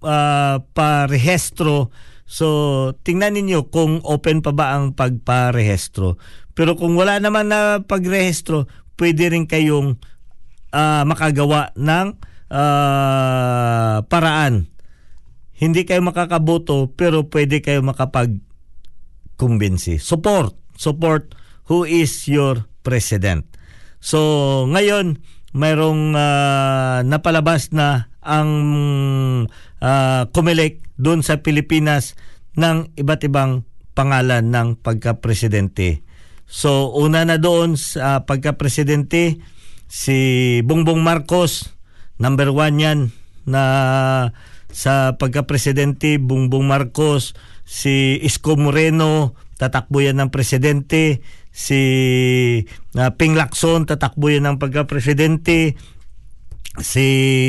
ah, 0.02 0.64
parehistro, 0.74 1.94
so 2.24 2.48
tingnan 3.06 3.38
ninyo 3.38 3.70
kung 3.70 4.02
open 4.02 4.42
pa 4.42 4.52
ba 4.56 4.74
ang 4.74 4.96
pagparehistro. 4.96 6.18
Pero 6.54 6.78
kung 6.78 6.94
wala 6.94 7.18
naman 7.18 7.50
na 7.50 7.82
pagrehistro, 7.82 8.70
pwede 8.98 9.34
rin 9.34 9.50
kayong 9.50 9.98
ah, 10.74 11.04
makagawa 11.06 11.74
ng 11.78 12.08
ah, 12.54 14.06
paraan. 14.06 14.70
Hindi 15.54 15.86
kayo 15.86 16.02
makakaboto 16.06 16.92
pero 16.94 17.26
pwede 17.30 17.62
kayo 17.62 17.82
makapag 17.82 18.38
kumbinsi. 19.38 19.98
Support. 19.98 20.78
Support 20.78 21.38
who 21.70 21.86
is 21.88 22.26
your 22.30 22.70
president. 22.84 23.48
So, 24.04 24.20
ngayon, 24.68 25.24
mayroong 25.56 26.14
ah, 26.14 27.02
napalabas 27.02 27.72
na 27.74 28.14
ang 28.24 28.50
uh, 29.84 30.22
Comelec 30.32 30.80
doon 30.96 31.22
sa 31.22 31.44
Pilipinas 31.44 32.16
ng 32.56 32.96
iba't 32.96 33.22
ibang 33.28 33.68
pangalan 33.94 34.50
ng 34.50 34.80
pagka-presidente. 34.80 36.02
So, 36.54 36.94
una 36.94 37.26
na 37.26 37.42
doon 37.42 37.82
sa 37.82 38.30
pagka-presidente, 38.30 39.42
si 39.90 40.18
Bongbong 40.62 41.02
Marcos, 41.02 41.74
number 42.22 42.54
one 42.54 42.78
yan 42.78 43.00
na 43.50 43.64
sa 44.70 45.18
pagka-presidente, 45.18 46.22
Bongbong 46.22 46.70
Marcos, 46.70 47.34
si 47.66 48.22
Isko 48.22 48.54
Moreno, 48.54 49.34
tatakbo 49.58 50.06
yan 50.06 50.22
ng 50.22 50.30
presidente, 50.30 51.26
si 51.50 51.82
uh, 53.02 53.10
Ping 53.18 53.34
Lacson, 53.34 53.90
tatakbo 53.90 54.30
yan 54.30 54.46
ng 54.46 54.58
pagka-presidente, 54.62 55.74
si 56.78 57.08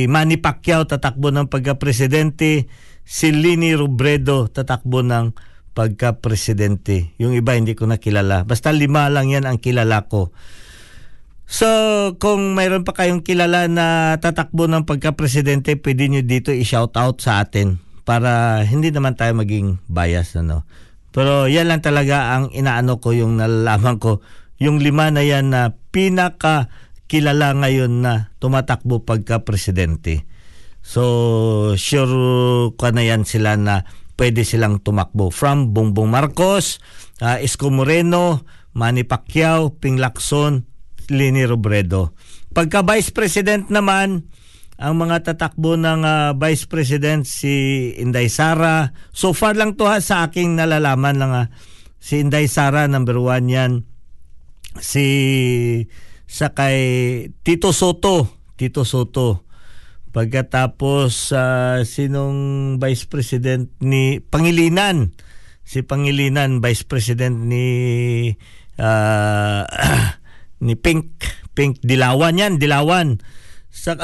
Manny 0.08 0.40
Pacquiao, 0.40 0.88
tatakbo 0.88 1.28
ng 1.28 1.52
pagka-presidente, 1.52 2.72
si 3.04 3.26
Lini 3.36 3.76
Robredo, 3.76 4.48
tatakbo 4.48 5.04
ng 5.04 5.36
pagka-presidente. 5.74 7.12
Yung 7.18 7.34
iba 7.34 7.58
hindi 7.58 7.74
ko 7.74 7.90
nakilala. 7.90 8.46
Basta 8.46 8.70
lima 8.70 9.10
lang 9.10 9.28
yan 9.28 9.44
ang 9.44 9.58
kilala 9.58 10.06
ko. 10.06 10.30
So, 11.44 11.68
kung 12.16 12.56
mayroon 12.56 12.88
pa 12.88 12.96
kayong 12.96 13.20
kilala 13.20 13.68
na 13.68 14.16
tatakbo 14.16 14.64
ng 14.64 14.88
pagka-presidente, 14.88 15.76
pwede 15.76 16.08
nyo 16.08 16.22
dito 16.24 16.48
i-shout 16.54 16.96
out 16.96 17.20
sa 17.20 17.44
atin 17.44 17.76
para 18.08 18.62
hindi 18.64 18.88
naman 18.88 19.12
tayo 19.12 19.36
maging 19.36 19.82
bias. 19.84 20.40
Ano? 20.40 20.64
Pero 21.12 21.44
yan 21.44 21.68
lang 21.68 21.84
talaga 21.84 22.38
ang 22.38 22.48
inaano 22.54 22.96
ko, 22.96 23.12
yung 23.12 23.36
nalalaman 23.36 24.00
ko. 24.00 24.24
Yung 24.56 24.80
lima 24.80 25.12
na 25.12 25.20
yan 25.20 25.52
na 25.52 25.76
pinaka 25.92 26.72
kilala 27.10 27.52
ngayon 27.52 28.00
na 28.00 28.32
tumatakbo 28.40 29.04
pagka-presidente. 29.04 30.24
So, 30.84 31.02
sure 31.80 32.72
ko 32.76 32.84
na 32.92 33.04
yan 33.04 33.24
sila 33.28 33.56
na 33.56 33.84
pwede 34.14 34.46
silang 34.46 34.82
tumakbo. 34.82 35.30
From 35.30 35.74
Bongbong 35.74 36.10
Marcos, 36.10 36.78
uh, 37.22 37.38
Isko 37.42 37.70
Moreno, 37.70 38.46
Manny 38.74 39.06
Pacquiao, 39.06 39.74
Ping 39.78 39.98
Lacson, 39.98 40.66
Lini 41.10 41.44
Robredo. 41.46 42.14
Pagka 42.54 42.86
Vice 42.86 43.10
President 43.10 43.70
naman, 43.70 44.30
ang 44.74 44.94
mga 44.98 45.32
tatakbo 45.32 45.78
ng 45.78 46.02
uh, 46.02 46.30
Vice 46.34 46.66
President 46.66 47.22
si 47.22 47.90
Inday 47.98 48.26
Sara. 48.26 48.90
So 49.14 49.30
far 49.30 49.54
lang 49.54 49.78
to 49.78 49.86
ha, 49.86 50.02
sa 50.02 50.26
aking 50.26 50.58
nalalaman 50.58 51.16
lang 51.18 51.32
ha. 51.34 51.44
Si 52.02 52.18
Inday 52.18 52.50
Sara, 52.50 52.90
number 52.90 53.16
one 53.18 53.46
yan. 53.46 53.72
Si 54.82 55.06
sa 56.26 56.50
kay 56.50 56.78
Tito 57.46 57.70
Soto. 57.70 58.42
Tito 58.58 58.82
Soto. 58.82 59.46
Pagkatapos 60.14 61.34
uh, 61.34 61.82
sinong 61.82 62.38
Vice 62.78 63.10
President 63.10 63.66
ni 63.82 64.22
Pangilinan. 64.22 65.10
Si 65.66 65.82
Pangilinan, 65.82 66.62
Vice 66.62 66.86
President 66.86 67.34
ni 67.34 67.66
uh, 68.78 69.62
ni 70.64 70.78
Pink 70.78 71.18
Pink 71.58 71.82
Dilawan 71.82 72.38
yan, 72.38 72.62
Dilawan. 72.62 73.18
Sa 73.74 73.98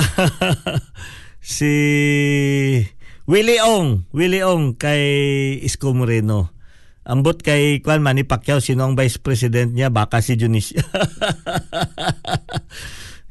si 1.55 1.75
Willie 3.31 3.63
Ong, 3.63 4.11
Willie 4.11 4.43
Ong 4.43 4.75
kay 4.75 5.07
Isko 5.63 5.95
Moreno. 5.95 6.51
Ambot 7.07 7.39
kay 7.39 7.79
Kwan 7.87 8.03
Manny 8.03 8.27
Pacquiao, 8.27 8.59
sino 8.59 8.83
ang 8.83 8.99
vice 8.99 9.23
president 9.23 9.79
niya? 9.79 9.95
Baka 9.95 10.19
si 10.19 10.35
Junis. 10.35 10.75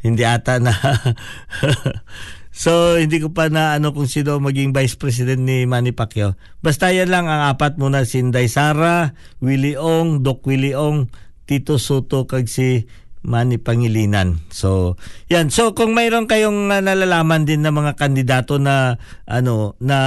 hindi 0.04 0.24
ata 0.24 0.64
na 0.64 0.72
So, 2.60 3.00
hindi 3.00 3.24
ko 3.24 3.32
pa 3.32 3.48
na 3.48 3.80
ano 3.80 3.96
kung 3.96 4.12
sino 4.12 4.36
maging 4.44 4.76
vice 4.76 5.00
president 5.00 5.40
ni 5.48 5.64
Manny 5.64 5.96
Pacquiao. 5.96 6.36
Basta 6.60 6.92
yan 6.92 7.08
lang 7.08 7.32
ang 7.32 7.48
apat 7.56 7.80
muna 7.80 8.04
si 8.04 8.20
Inday 8.20 8.52
Sara, 8.52 9.16
Willie 9.40 9.80
Ong, 9.80 10.28
Doc 10.28 10.44
Willie 10.44 10.76
Ong, 10.76 11.08
Tito 11.48 11.80
Soto, 11.80 12.28
kag 12.28 12.52
si 12.52 12.84
Manny 13.24 13.64
Pangilinan. 13.64 14.44
So, 14.52 15.00
yan. 15.32 15.56
So, 15.56 15.72
kung 15.72 15.96
mayroon 15.96 16.28
kayong 16.28 16.68
uh, 16.68 16.84
nalalaman 16.84 17.48
din 17.48 17.64
na 17.64 17.72
mga 17.72 17.96
kandidato 17.96 18.60
na 18.60 19.00
ano 19.24 19.80
na 19.80 19.98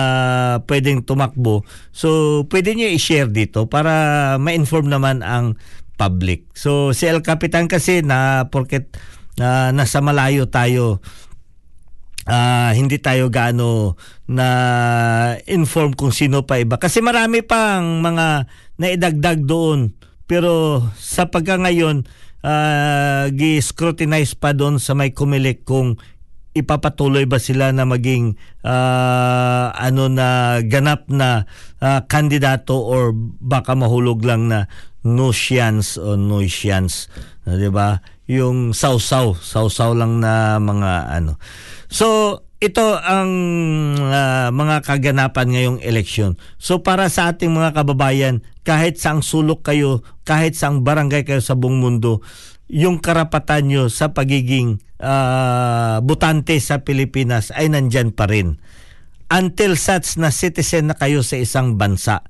pwedeng 0.69 1.09
tumakbo, 1.09 1.65
so 1.89 2.45
pwede 2.53 2.77
niyo 2.77 2.93
i-share 2.93 3.33
dito 3.33 3.65
para 3.65 4.37
ma-inform 4.37 4.93
naman 4.93 5.25
ang 5.25 5.57
public. 5.97 6.53
So, 6.53 6.93
si 6.93 7.09
El 7.09 7.25
Capitan 7.25 7.65
kasi 7.65 8.05
na 8.05 8.45
porket 8.53 8.93
uh, 9.41 9.73
nasa 9.73 10.05
malayo 10.05 10.53
tayo 10.53 11.01
uh, 12.27 12.71
hindi 12.75 12.99
tayo 12.99 13.31
gaano 13.31 13.99
na 14.29 14.47
inform 15.49 15.95
kung 15.95 16.15
sino 16.15 16.47
pa 16.47 16.59
iba. 16.63 16.79
Kasi 16.79 17.03
marami 17.03 17.43
pang 17.43 18.03
mga 18.03 18.47
naidagdag 18.79 19.43
doon. 19.47 19.95
Pero 20.27 20.81
sa 20.97 21.29
pagka 21.29 21.59
ngayon, 21.59 22.07
uh, 22.47 23.29
gi-scrutinize 23.33 24.35
pa 24.39 24.55
doon 24.55 24.79
sa 24.79 24.95
may 24.95 25.15
kumilik 25.15 25.67
kung 25.67 25.99
ipapatuloy 26.53 27.25
ba 27.25 27.41
sila 27.41 27.73
na 27.73 27.89
maging 27.89 28.37
uh, 28.61 29.73
ano 29.73 30.13
na 30.13 30.61
ganap 30.61 31.09
na 31.09 31.49
uh, 31.81 32.05
kandidato 32.05 32.77
or 32.77 33.17
baka 33.41 33.73
mahulog 33.73 34.21
lang 34.21 34.53
na 34.53 34.69
no 35.03 35.33
chance 35.33 35.97
o 35.97 36.15
no 36.15 36.45
chance, 36.45 37.09
'di 37.49 37.73
ba? 37.73 38.05
Yung 38.31 38.77
sausaw, 38.77 39.35
sausaw 39.35 39.97
lang 39.97 40.23
na 40.23 40.61
mga 40.63 40.93
ano. 41.11 41.41
So, 41.93 42.41
ito 42.63 42.95
ang 42.95 43.31
uh, 43.99 44.49
mga 44.55 44.87
kaganapan 44.87 45.51
ngayong 45.51 45.79
eleksyon. 45.83 46.39
So 46.63 46.79
para 46.79 47.11
sa 47.11 47.35
ating 47.35 47.51
mga 47.51 47.75
kababayan, 47.75 48.47
kahit 48.63 49.03
saang 49.03 49.19
sulok 49.19 49.67
kayo, 49.67 50.07
kahit 50.23 50.55
saang 50.55 50.87
barangay 50.87 51.27
kayo 51.27 51.43
sa 51.43 51.59
buong 51.59 51.83
mundo, 51.83 52.23
yung 52.71 53.03
karapatan 53.03 53.67
nyo 53.67 53.83
sa 53.91 54.15
pagiging 54.15 54.79
uh, 55.03 55.99
butante 56.07 56.55
sa 56.63 56.87
Pilipinas 56.87 57.51
ay 57.51 57.67
nandyan 57.67 58.15
pa 58.15 58.31
rin. 58.31 58.63
Until 59.27 59.75
such 59.75 60.15
na 60.23 60.31
citizen 60.31 60.87
na 60.87 60.95
kayo 60.95 61.27
sa 61.27 61.43
isang 61.43 61.75
bansa. 61.75 62.23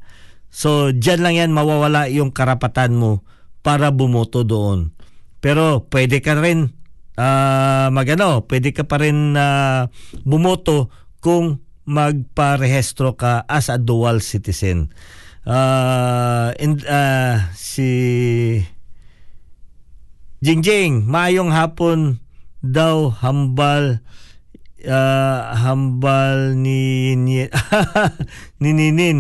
So 0.49 0.97
dyan 0.97 1.21
lang 1.21 1.37
yan 1.37 1.53
mawawala 1.53 2.09
yung 2.09 2.33
karapatan 2.33 2.97
mo 2.97 3.21
para 3.61 3.93
bumoto 3.93 4.49
doon. 4.49 4.97
Pero 5.45 5.85
pwede 5.93 6.25
ka 6.25 6.41
rin 6.41 6.73
uh, 7.17 7.89
magano, 7.93 8.45
pwede 8.49 8.73
ka 8.73 8.85
pa 8.85 9.01
rin 9.03 9.35
uh, 9.37 9.89
bumoto 10.25 10.93
kung 11.23 11.61
magparehistro 11.85 13.19
ka 13.19 13.43
as 13.51 13.69
a 13.69 13.77
dual 13.77 14.23
citizen. 14.23 14.95
Uh, 15.43 16.55
in, 16.63 16.79
uh, 16.87 17.51
si 17.59 18.63
Jingjing, 20.43 21.07
maayong 21.07 21.55
hapon 21.55 22.23
daw 22.63 23.11
hambal 23.11 24.03
uh, 24.87 25.41
hambal 25.55 26.55
ni 26.55 27.15
ni, 28.63 28.71
ni. 28.71 29.11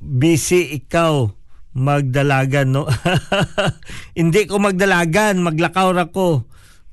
Busy 0.00 0.80
ikaw 0.80 1.28
magdalagan 1.76 2.72
no. 2.72 2.88
Hindi 4.18 4.48
ko 4.48 4.56
magdalagan, 4.56 5.44
maglakaw 5.44 5.92
ra 5.92 6.08
ko 6.08 6.49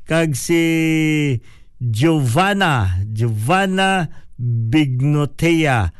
kag 0.07 0.33
si 0.33 1.41
Giovanna, 1.77 2.97
Giovanna 3.13 4.09
Bignotea 4.39 5.93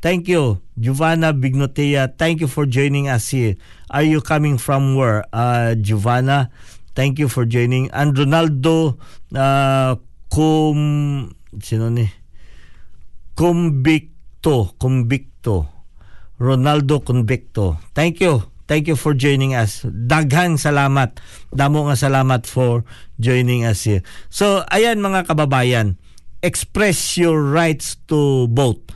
Thank 0.00 0.32
you. 0.32 0.64
Giovanna 0.80 1.36
Bignotea, 1.36 2.16
thank 2.16 2.40
you 2.40 2.48
for 2.48 2.64
joining 2.64 3.08
us 3.08 3.28
here. 3.28 3.60
Are 3.92 4.02
you 4.02 4.24
coming 4.24 4.56
from 4.56 4.96
where? 4.96 5.28
Uh, 5.28 5.76
Giovanna, 5.76 6.48
thank 6.96 7.20
you 7.20 7.28
for 7.28 7.44
joining. 7.44 7.92
And 7.92 8.16
Ronaldo 8.16 8.96
uh, 9.36 10.00
Cum... 10.32 11.36
Sino 11.60 11.92
ni? 11.92 12.08
Convicto. 13.36 14.72
Convicto. 14.80 15.68
Ronaldo 16.40 17.04
Convicto. 17.04 17.76
Thank 17.92 18.24
you. 18.24 18.49
Thank 18.70 18.86
you 18.86 18.94
for 18.94 19.18
joining 19.18 19.58
us. 19.58 19.82
Daghang 19.82 20.54
salamat. 20.54 21.18
Damo 21.50 21.90
nga 21.90 21.98
salamat 21.98 22.46
for 22.46 22.86
joining 23.18 23.66
us 23.66 23.82
here. 23.82 24.06
So, 24.30 24.62
ayan 24.70 25.02
mga 25.02 25.26
kababayan, 25.26 25.98
express 26.38 27.18
your 27.18 27.50
rights 27.50 27.98
to 28.06 28.46
vote. 28.46 28.94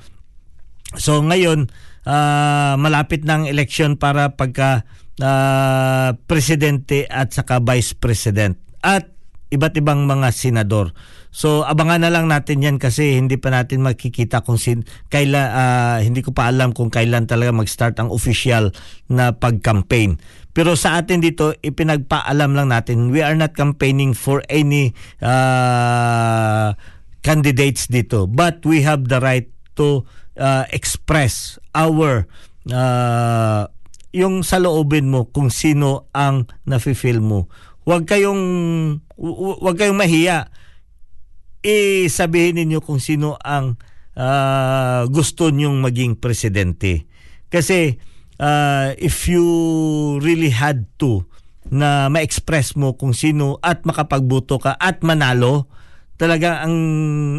So, 0.95 1.19
ngayon, 1.27 1.75
ah, 2.07 2.79
malapit 2.79 3.27
ng 3.27 3.51
election 3.51 3.99
para 3.99 4.39
pagka 4.39 4.87
ah, 5.19 6.15
presidente 6.31 7.11
at 7.11 7.35
saka 7.35 7.59
vice 7.59 7.99
president 7.99 8.55
at 8.79 9.11
iba't 9.51 9.75
ibang 9.75 10.07
mga 10.07 10.31
senador. 10.31 10.95
So 11.35 11.67
abangan 11.67 12.07
na 12.07 12.15
lang 12.15 12.31
natin 12.31 12.63
'yan 12.63 12.79
kasi 12.79 13.19
hindi 13.19 13.35
pa 13.35 13.51
natin 13.51 13.83
makikita 13.83 14.47
kung 14.47 14.55
sin 14.55 14.87
kailan 15.11 15.51
ah, 15.51 15.99
hindi 15.99 16.23
ko 16.23 16.31
pa 16.31 16.47
alam 16.47 16.71
kung 16.71 16.95
kailan 16.95 17.27
talaga 17.27 17.51
mag-start 17.51 17.99
ang 17.99 18.15
official 18.15 18.71
na 19.11 19.35
pag-campaign. 19.35 20.23
Pero 20.55 20.79
sa 20.79 20.95
atin 20.95 21.19
dito 21.19 21.51
ipinagpaalam 21.59 22.55
lang 22.55 22.71
natin 22.71 23.11
we 23.11 23.19
are 23.19 23.35
not 23.35 23.51
campaigning 23.59 24.15
for 24.15 24.47
any 24.47 24.95
ah, 25.19 26.79
candidates 27.27 27.91
dito 27.91 28.31
but 28.31 28.63
we 28.63 28.87
have 28.87 29.11
the 29.11 29.19
right 29.19 29.51
to 29.75 30.07
ah, 30.39 30.71
express 30.71 31.59
our 31.75 32.31
ah, 32.71 33.67
yung 34.15 34.47
sa 34.47 34.63
loobin 34.63 35.11
mo 35.11 35.27
kung 35.35 35.51
sino 35.51 36.07
ang 36.15 36.47
nafi-feel 36.71 37.19
mo. 37.19 37.51
Huwag 37.83 38.07
kayong 38.07 38.43
hu- 39.19 39.39
hu- 39.43 39.59
huwag 39.59 39.83
kayong 39.83 39.99
mahiya. 39.99 40.47
Isabihin 41.65 42.61
ninyo 42.61 42.85
kung 42.85 43.01
sino 43.01 43.41
ang 43.41 43.81
ah, 44.21 45.09
gusto 45.09 45.49
nyong 45.49 45.81
maging 45.81 46.21
presidente. 46.21 47.09
Kasi 47.49 47.97
ah, 48.37 48.93
if 49.01 49.25
you 49.25 49.45
really 50.21 50.53
had 50.53 50.85
to 51.01 51.25
na 51.73 52.13
ma-express 52.13 52.77
mo 52.77 52.93
kung 53.01 53.17
sino 53.17 53.57
at 53.65 53.89
makapagbuto 53.89 54.61
ka 54.61 54.77
at 54.77 55.01
manalo, 55.01 55.73
talaga 56.21 56.61
ang 56.63 56.77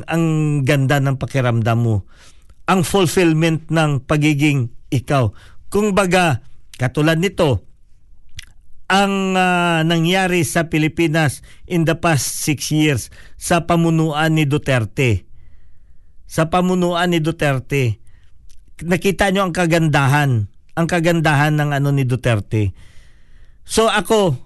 ang 0.10 0.24
ganda 0.66 0.98
ng 0.98 1.22
pakiramdam 1.22 1.78
mo. 1.78 1.96
Ang 2.66 2.82
fulfillment 2.82 3.70
ng 3.70 4.02
pagiging 4.10 4.74
ikaw. 4.90 5.30
Kung 5.70 5.94
baga, 5.94 6.42
katulad 6.82 7.22
nito, 7.22 7.62
ang 8.86 9.34
ah, 9.34 9.82
nangyari 9.82 10.46
sa 10.46 10.70
Pilipinas 10.70 11.42
in 11.66 11.86
the 11.90 11.98
past 11.98 12.46
six 12.46 12.70
years 12.70 13.10
sa 13.36 13.66
pamunuan 13.66 14.38
ni 14.38 14.46
Duterte. 14.46 15.26
Sa 16.26 16.50
pamunuan 16.50 17.14
ni 17.14 17.22
Duterte, 17.22 18.02
nakita 18.82 19.30
nyo 19.30 19.50
ang 19.50 19.54
kagandahan, 19.54 20.50
ang 20.78 20.88
kagandahan 20.90 21.58
ng 21.58 21.70
ano 21.74 21.90
ni 21.90 22.06
Duterte. 22.06 22.74
So 23.66 23.90
ako, 23.90 24.38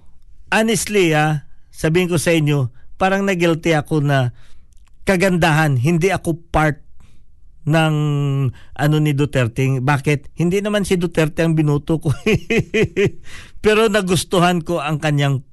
honestly 0.52 1.12
ah, 1.12 1.48
sabihin 1.72 2.08
ko 2.08 2.16
sa 2.16 2.32
inyo, 2.32 2.72
parang 2.96 3.28
nagilty 3.28 3.76
ako 3.76 4.04
na 4.04 4.32
kagandahan, 5.04 5.76
hindi 5.76 6.12
ako 6.12 6.40
part 6.52 6.84
ng 7.70 7.96
ano 8.56 8.96
ni 8.98 9.12
Duterte. 9.14 9.84
Bakit? 9.84 10.34
Hindi 10.40 10.64
naman 10.64 10.88
si 10.88 10.96
Duterte 10.96 11.46
ang 11.46 11.54
binuto 11.54 12.02
ko. 12.02 12.10
Pero 13.60 13.92
nagustuhan 13.92 14.64
ko 14.64 14.80
ang 14.80 15.00
kanyang 15.00 15.44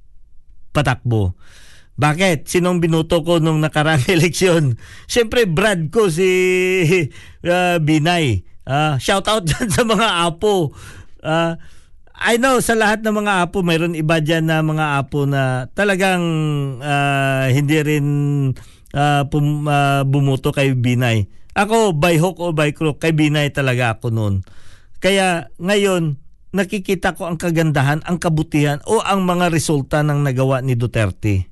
patakbo. 0.71 1.35
Bakit? 1.97 2.45
Sinong 2.45 2.79
binuto 2.79 3.25
ko 3.25 3.41
nung 3.41 3.65
nakaraang 3.65 4.05
eleksyon? 4.17 4.77
Siyempre, 5.09 5.49
Brad 5.49 5.89
ko 5.89 6.13
si 6.13 6.29
uh, 7.43 7.77
Binay. 7.87 8.45
Ah, 8.67 8.99
shout 8.99 9.25
out 9.31 9.47
dyan 9.49 9.69
sa 9.73 9.83
mga 9.87 10.27
apo. 10.29 10.75
Ah, 11.25 11.57
I 12.17 12.41
know 12.41 12.61
sa 12.65 12.73
lahat 12.73 13.05
ng 13.05 13.13
mga 13.13 13.49
apo, 13.49 13.61
mayroon 13.61 13.93
iba 13.93 14.21
dyan 14.25 14.49
na 14.49 14.65
mga 14.65 15.05
apo 15.05 15.25
na 15.25 15.69
talagang 15.73 16.25
ah, 16.85 17.49
hindi 17.49 17.77
rin 17.81 18.07
ah, 18.93 19.25
pum- 19.25 19.69
ah, 19.69 20.05
bumuto 20.05 20.53
kay 20.53 20.77
Binay. 20.77 21.31
Ako, 21.57 21.97
by 21.97 22.21
hook 22.21 22.37
or 22.37 22.53
by 22.53 22.77
crook, 22.77 23.01
kay 23.01 23.17
Binay 23.17 23.49
talaga 23.49 23.97
ako 23.97 24.13
noon. 24.13 24.45
Kaya 25.01 25.49
ngayon, 25.57 26.21
nakikita 26.55 27.17
ko 27.19 27.27
ang 27.27 27.39
kagandahan, 27.41 28.05
ang 28.07 28.21
kabutihan 28.21 28.79
o 28.87 29.03
ang 29.03 29.27
mga 29.27 29.51
resulta 29.51 30.03
ng 30.07 30.23
nagawa 30.23 30.63
ni 30.63 30.79
Duterte. 30.79 31.51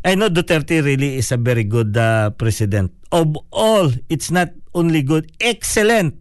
I 0.00 0.16
know 0.16 0.32
Duterte 0.32 0.80
really 0.80 1.20
is 1.20 1.28
a 1.28 1.36
very 1.36 1.64
good 1.64 1.92
uh, 1.96 2.32
president. 2.36 2.92
Of 3.12 3.36
all, 3.52 3.92
it's 4.08 4.32
not 4.32 4.48
only 4.72 5.04
good, 5.04 5.28
excellent. 5.40 6.16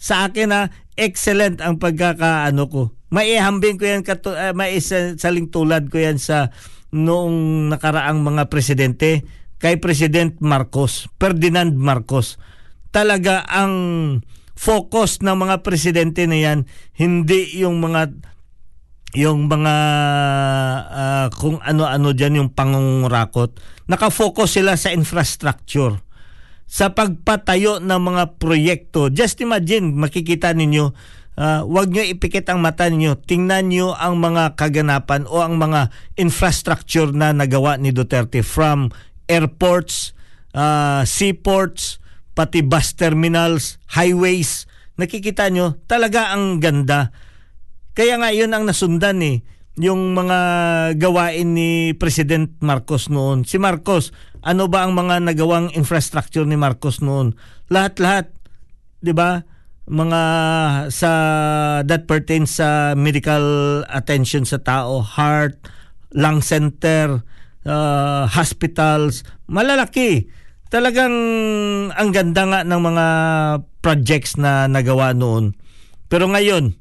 Sa 0.00 0.30
akin 0.30 0.48
na 0.48 0.72
excellent 0.96 1.60
ang 1.60 1.76
pagkakaano 1.76 2.62
ko. 2.72 2.82
Maihambing 3.12 3.76
ko 3.76 3.84
yan, 3.84 4.02
katu- 4.04 4.36
uh, 4.36 4.56
maisaling 4.56 5.52
tulad 5.52 5.92
ko 5.92 6.00
yan 6.00 6.16
sa 6.16 6.48
noong 6.88 7.68
nakaraang 7.68 8.24
mga 8.24 8.48
presidente 8.48 9.28
kay 9.60 9.76
President 9.76 10.40
Marcos, 10.40 11.10
Ferdinand 11.20 11.74
Marcos. 11.76 12.40
Talaga 12.88 13.44
ang 13.44 13.74
focus 14.58 15.22
ng 15.22 15.38
mga 15.38 15.62
presidente 15.62 16.26
na 16.26 16.34
yan, 16.34 16.58
hindi 16.98 17.62
yung 17.62 17.78
mga 17.78 18.10
yung 19.16 19.48
mga 19.48 19.76
ah, 20.90 21.26
kung 21.32 21.62
ano-ano 21.62 22.12
dyan 22.12 22.44
yung 22.44 22.50
pangungurakot, 22.52 23.56
nakafocus 23.88 24.60
sila 24.60 24.74
sa 24.74 24.92
infrastructure. 24.92 25.96
Sa 26.68 26.92
pagpatayo 26.92 27.80
ng 27.80 27.96
mga 27.96 28.36
proyekto. 28.36 29.08
Just 29.08 29.40
imagine, 29.40 29.96
makikita 29.96 30.52
ninyo, 30.52 30.92
ah, 31.40 31.64
wag 31.64 31.88
nyo 31.88 32.04
ipikit 32.04 32.52
ang 32.52 32.60
mata 32.60 32.84
ninyo, 32.90 33.16
tingnan 33.24 33.72
nyo 33.72 33.96
ang 33.96 34.20
mga 34.20 34.58
kaganapan 34.58 35.24
o 35.24 35.40
ang 35.40 35.56
mga 35.56 35.88
infrastructure 36.20 37.08
na 37.14 37.32
nagawa 37.32 37.80
ni 37.80 37.94
Duterte 37.94 38.44
from 38.44 38.92
airports, 39.24 40.12
ah, 40.52 41.08
seaports, 41.08 42.02
pati 42.38 42.62
bus 42.62 42.94
terminals, 42.94 43.82
highways. 43.90 44.70
Nakikita 44.94 45.50
nyo, 45.50 45.74
talaga 45.90 46.30
ang 46.30 46.62
ganda. 46.62 47.10
Kaya 47.98 48.14
nga 48.22 48.30
yun 48.30 48.54
ang 48.54 48.62
nasundan 48.62 49.18
eh. 49.26 49.42
Yung 49.74 50.14
mga 50.14 50.38
gawain 50.94 51.58
ni 51.58 51.98
President 51.98 52.54
Marcos 52.62 53.10
noon. 53.10 53.42
Si 53.42 53.58
Marcos, 53.58 54.14
ano 54.46 54.70
ba 54.70 54.86
ang 54.86 54.94
mga 54.94 55.18
nagawang 55.18 55.74
infrastructure 55.74 56.46
ni 56.46 56.54
Marcos 56.54 57.02
noon? 57.02 57.34
Lahat-lahat, 57.74 58.30
'di 59.02 59.14
ba? 59.14 59.42
Mga 59.86 60.22
sa 60.94 61.10
that 61.82 62.06
pertains 62.06 62.58
sa 62.58 62.94
medical 62.94 63.82
attention 63.90 64.46
sa 64.46 64.58
tao, 64.62 65.02
heart, 65.02 65.58
lung 66.14 66.42
center, 66.42 67.22
uh, 67.66 68.26
hospitals, 68.30 69.22
malalaki. 69.46 70.26
Talagang 70.68 71.14
ang 71.96 72.10
ganda 72.12 72.44
nga 72.44 72.60
ng 72.60 72.80
mga 72.80 73.06
projects 73.80 74.36
na 74.36 74.68
nagawa 74.68 75.16
noon. 75.16 75.56
Pero 76.12 76.28
ngayon, 76.28 76.76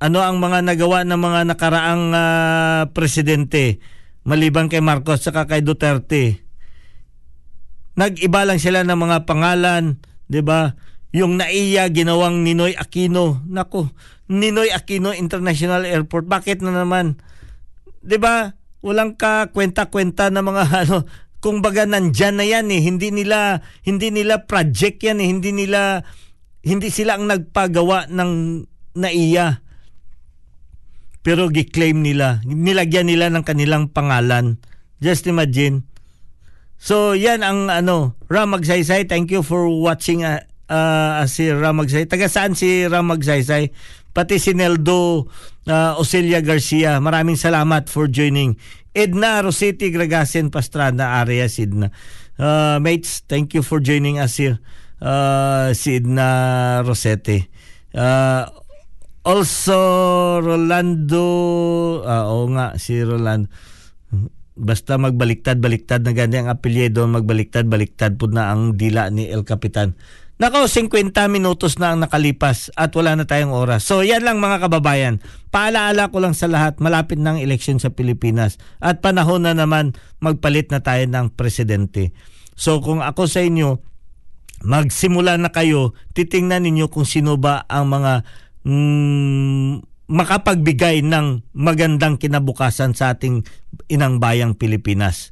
ano 0.00 0.18
ang 0.24 0.40
mga 0.40 0.64
nagawa 0.64 1.04
ng 1.04 1.20
mga 1.20 1.40
nakaraang 1.52 2.04
ah, 2.16 2.82
presidente 2.96 3.80
maliban 4.24 4.72
kay 4.72 4.80
Marcos 4.80 5.28
at 5.28 5.36
kay 5.44 5.60
Duterte? 5.60 6.40
Nag-iba 7.94 8.48
lang 8.48 8.58
sila 8.58 8.82
ng 8.82 8.96
mga 8.96 9.28
pangalan, 9.28 10.00
'di 10.26 10.40
ba? 10.40 10.74
Yung 11.14 11.38
naiya 11.38 11.86
ginawang 11.94 12.42
Ninoy 12.42 12.74
Aquino. 12.74 13.38
Nako, 13.46 13.94
Ninoy 14.26 14.74
Aquino 14.74 15.14
International 15.14 15.86
Airport. 15.86 16.26
Bakit 16.26 16.64
na 16.64 16.72
naman? 16.72 17.20
'Di 18.00 18.16
ba? 18.16 18.56
Walang 18.84 19.16
ka 19.16 19.48
kwenta-kwenta 19.52 20.28
na 20.32 20.40
mga 20.40 20.64
ano 20.88 21.04
kung 21.44 21.60
baga 21.60 21.84
nandyan 21.84 22.40
na 22.40 22.48
yan 22.48 22.72
eh. 22.72 22.80
Hindi 22.80 23.12
nila 23.12 23.60
hindi 23.84 24.08
nila 24.08 24.48
project 24.48 25.04
yan 25.04 25.20
eh. 25.20 25.28
Hindi 25.28 25.52
nila 25.52 26.00
hindi 26.64 26.88
sila 26.88 27.20
ang 27.20 27.28
nagpagawa 27.28 28.08
ng 28.08 28.32
naiya. 28.96 29.60
Pero 31.20 31.52
gi-claim 31.52 32.00
nila 32.00 32.40
nilagyan 32.48 33.12
nila 33.12 33.28
ng 33.28 33.44
kanilang 33.44 33.92
pangalan. 33.92 34.56
Just 35.04 35.28
imagine. 35.28 35.84
So 36.80 37.12
yan 37.12 37.44
ang 37.44 37.68
ano 37.68 38.16
Ram 38.32 38.56
Magsaysay 38.56 39.04
thank 39.04 39.28
you 39.28 39.44
for 39.44 39.68
watching 39.68 40.24
uh, 40.24 40.40
uh, 40.72 41.28
si 41.28 41.52
Ram 41.52 41.76
Magsaysay 41.76 42.08
taga 42.08 42.32
saan 42.32 42.56
si 42.56 42.88
Ram 42.88 43.12
Magsaysay 43.12 43.68
pati 44.16 44.40
si 44.40 44.56
Neldo 44.56 45.28
uh, 45.68 46.00
Ocelia 46.00 46.40
Garcia. 46.40 47.04
Maraming 47.04 47.36
salamat 47.36 47.92
for 47.92 48.08
joining 48.08 48.56
Edna 48.94 49.42
Rositi 49.42 49.90
Gragasen 49.90 50.48
Pastrana 50.54 51.20
Arias 51.20 51.58
Edna 51.58 51.90
uh, 52.38 52.78
mates 52.78 53.26
thank 53.26 53.52
you 53.52 53.60
for 53.60 53.82
joining 53.82 54.22
us 54.22 54.38
here 54.38 54.62
uh, 55.04 55.70
si 55.76 56.00
Edna 56.00 56.80
Rosete. 56.82 57.48
Uh, 57.94 58.48
also, 59.24 59.78
Rolando, 60.44 61.24
ah, 62.04 62.28
oo 62.28 62.44
nga, 62.52 62.76
si 62.76 63.00
Rolando. 63.00 63.48
Basta 64.54 65.00
magbaliktad-baliktad 65.00 66.06
na 66.06 66.12
ganyan 66.14 66.46
ang 66.46 66.60
apelyido, 66.60 67.02
magbaliktad-baliktad 67.10 68.20
po 68.20 68.30
na 68.30 68.54
ang 68.54 68.76
dila 68.78 69.10
ni 69.10 69.26
El 69.26 69.42
Capitan. 69.42 69.98
Nako, 70.34 70.66
50 70.66 71.14
minutos 71.30 71.78
na 71.78 71.94
ang 71.94 72.02
nakalipas 72.02 72.66
at 72.74 72.90
wala 72.98 73.14
na 73.14 73.22
tayong 73.22 73.54
oras. 73.54 73.86
So 73.86 74.02
yan 74.02 74.26
lang 74.26 74.42
mga 74.42 74.66
kababayan. 74.66 75.22
Paalaala 75.54 76.10
ko 76.10 76.18
lang 76.18 76.34
sa 76.34 76.50
lahat, 76.50 76.82
malapit 76.82 77.22
na 77.22 77.34
ang 77.34 77.38
eleksyon 77.38 77.78
sa 77.78 77.94
Pilipinas 77.94 78.58
at 78.82 78.98
panahon 78.98 79.46
na 79.46 79.54
naman 79.54 79.94
magpalit 80.18 80.74
na 80.74 80.82
tayo 80.82 81.06
ng 81.06 81.30
presidente. 81.38 82.10
So 82.58 82.82
kung 82.82 82.98
ako 82.98 83.30
sa 83.30 83.46
inyo, 83.46 83.78
magsimula 84.66 85.38
na 85.38 85.54
kayo, 85.54 85.94
titingnan 86.18 86.66
ninyo 86.66 86.90
kung 86.90 87.06
sino 87.06 87.38
ba 87.38 87.62
ang 87.70 87.94
mga 87.94 88.12
mm, 88.66 89.86
makapagbigay 90.10 91.06
ng 91.06 91.46
magandang 91.54 92.18
kinabukasan 92.18 92.90
sa 92.98 93.14
ating 93.14 93.46
inang 93.86 94.18
bayang 94.18 94.58
Pilipinas. 94.58 95.30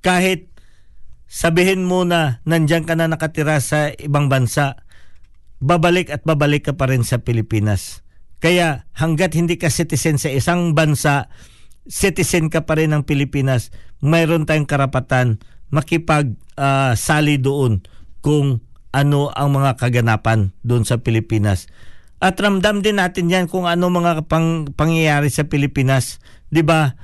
Kahit 0.00 0.47
sabihin 1.28 1.84
mo 1.84 2.02
na 2.08 2.40
nandyan 2.48 2.88
ka 2.88 2.96
na 2.96 3.06
nakatira 3.06 3.60
sa 3.60 3.92
ibang 4.00 4.32
bansa, 4.32 4.80
babalik 5.60 6.08
at 6.08 6.24
babalik 6.24 6.66
ka 6.66 6.74
pa 6.74 6.88
rin 6.88 7.04
sa 7.04 7.20
Pilipinas. 7.20 8.02
Kaya 8.40 8.88
hanggat 8.96 9.36
hindi 9.36 9.60
ka 9.60 9.68
citizen 9.68 10.16
sa 10.16 10.32
isang 10.32 10.72
bansa, 10.72 11.28
citizen 11.84 12.48
ka 12.48 12.64
pa 12.64 12.80
rin 12.80 12.96
ng 12.96 13.04
Pilipinas, 13.04 13.70
mayroon 14.00 14.48
tayong 14.48 14.66
karapatan 14.66 15.38
makipag 15.68 16.32
ah, 16.56 16.96
sali 16.96 17.36
doon 17.36 17.84
kung 18.24 18.64
ano 18.88 19.28
ang 19.36 19.52
mga 19.52 19.76
kaganapan 19.76 20.56
doon 20.64 20.88
sa 20.88 20.96
Pilipinas. 20.96 21.68
At 22.18 22.40
ramdam 22.40 22.82
din 22.82 22.98
natin 22.98 23.30
yan 23.30 23.46
kung 23.46 23.68
ano 23.68 23.92
mga 23.92 24.26
pang, 24.26 24.66
pangyayari 24.74 25.30
sa 25.30 25.46
Pilipinas. 25.46 26.18
'Di 26.50 26.66
ba? 26.66 26.98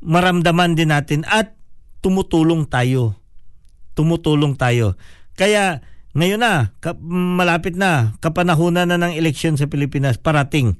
Maramdaman 0.00 0.78
din 0.78 0.88
natin 0.94 1.26
at 1.28 1.56
tumutulong 2.00 2.68
tayo 2.68 3.23
tumutulong 3.94 4.58
tayo. 4.58 4.98
Kaya 5.34 5.82
ngayon 6.14 6.42
na, 6.42 6.70
malapit 7.10 7.74
na, 7.74 8.14
kapanahunan 8.22 8.86
na 8.86 8.98
ng 8.98 9.18
eleksyon 9.18 9.58
sa 9.58 9.66
Pilipinas, 9.66 10.14
parating. 10.14 10.78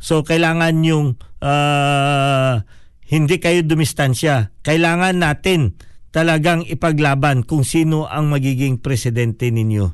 So 0.00 0.24
kailangan 0.24 0.80
yung 0.80 1.20
ah, 1.44 2.64
hindi 3.04 3.36
kayo 3.36 3.60
dumistansya. 3.60 4.56
Kailangan 4.64 5.20
natin 5.20 5.76
talagang 6.10 6.64
ipaglaban 6.64 7.44
kung 7.44 7.62
sino 7.62 8.08
ang 8.08 8.32
magiging 8.32 8.80
presidente 8.80 9.52
ninyo. 9.52 9.92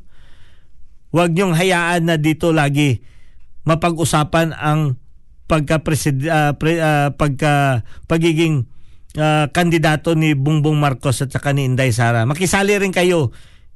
Huwag 1.11 1.35
niyong 1.35 1.59
hayaan 1.59 2.07
na 2.07 2.17
dito 2.21 2.55
lagi 2.55 3.03
mapag-usapan 3.67 4.55
ang 4.55 5.03
pagka 5.51 5.83
pre, 5.83 5.99
ah, 6.31 7.11
pagka 7.11 7.83
pagiging 8.07 8.71
ah, 9.19 9.49
kandidato 9.51 10.15
ni 10.15 10.37
Bongbong 10.37 10.77
Marcos 10.77 11.25
at 11.25 11.33
saka 11.33 11.53
ni 11.53 11.67
Inday 11.67 11.91
Sara. 11.93 12.25
Makisali 12.29 12.77
rin 12.77 12.95
kayo. 12.95 13.33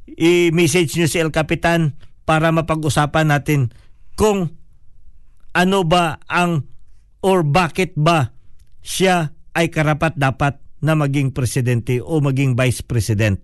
I-message 0.06 0.96
nyo 0.96 1.06
si 1.06 1.18
El 1.20 1.34
Capitan 1.34 1.96
para 2.28 2.54
mapag-usapan 2.54 3.32
natin 3.32 3.74
kung 4.14 4.52
ano 5.50 5.78
ba 5.82 6.22
ang 6.30 6.68
or 7.20 7.42
bakit 7.42 7.92
ba 7.98 8.32
siya 8.80 9.34
ay 9.52 9.68
karapat 9.68 10.16
dapat 10.16 10.62
na 10.80 10.96
maging 10.96 11.36
presidente 11.36 12.00
o 12.00 12.22
maging 12.24 12.56
vice 12.56 12.80
president. 12.80 13.40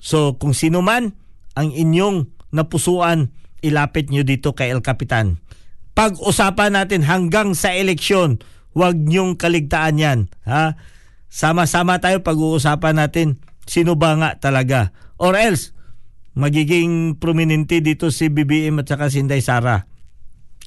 So 0.00 0.40
kung 0.40 0.56
sino 0.56 0.80
man 0.80 1.12
ang 1.52 1.68
inyong 1.74 2.50
napusuan, 2.56 3.34
ilapit 3.60 4.08
nyo 4.08 4.24
dito 4.24 4.56
kay 4.56 4.72
El 4.72 4.80
Capitan. 4.80 5.38
Pag-usapan 5.92 6.80
natin 6.80 7.04
hanggang 7.04 7.52
sa 7.52 7.76
eleksyon, 7.76 8.40
huwag 8.72 8.96
nyong 8.96 9.36
kaligtaan 9.36 10.00
yan. 10.00 10.18
Ha? 10.48 10.78
Sama-sama 11.30 12.02
tayo 12.02 12.26
pag-uusapan 12.26 12.98
natin 12.98 13.38
sino 13.70 13.94
ba 13.94 14.18
nga 14.18 14.34
talaga. 14.42 14.90
Or 15.14 15.38
else, 15.38 15.70
magiging 16.34 17.22
prominente 17.22 17.78
dito 17.78 18.10
si 18.10 18.26
BBM 18.26 18.82
at 18.82 18.90
saka 18.90 19.06
si 19.14 19.22
Inday 19.22 19.38
Sara. 19.38 19.86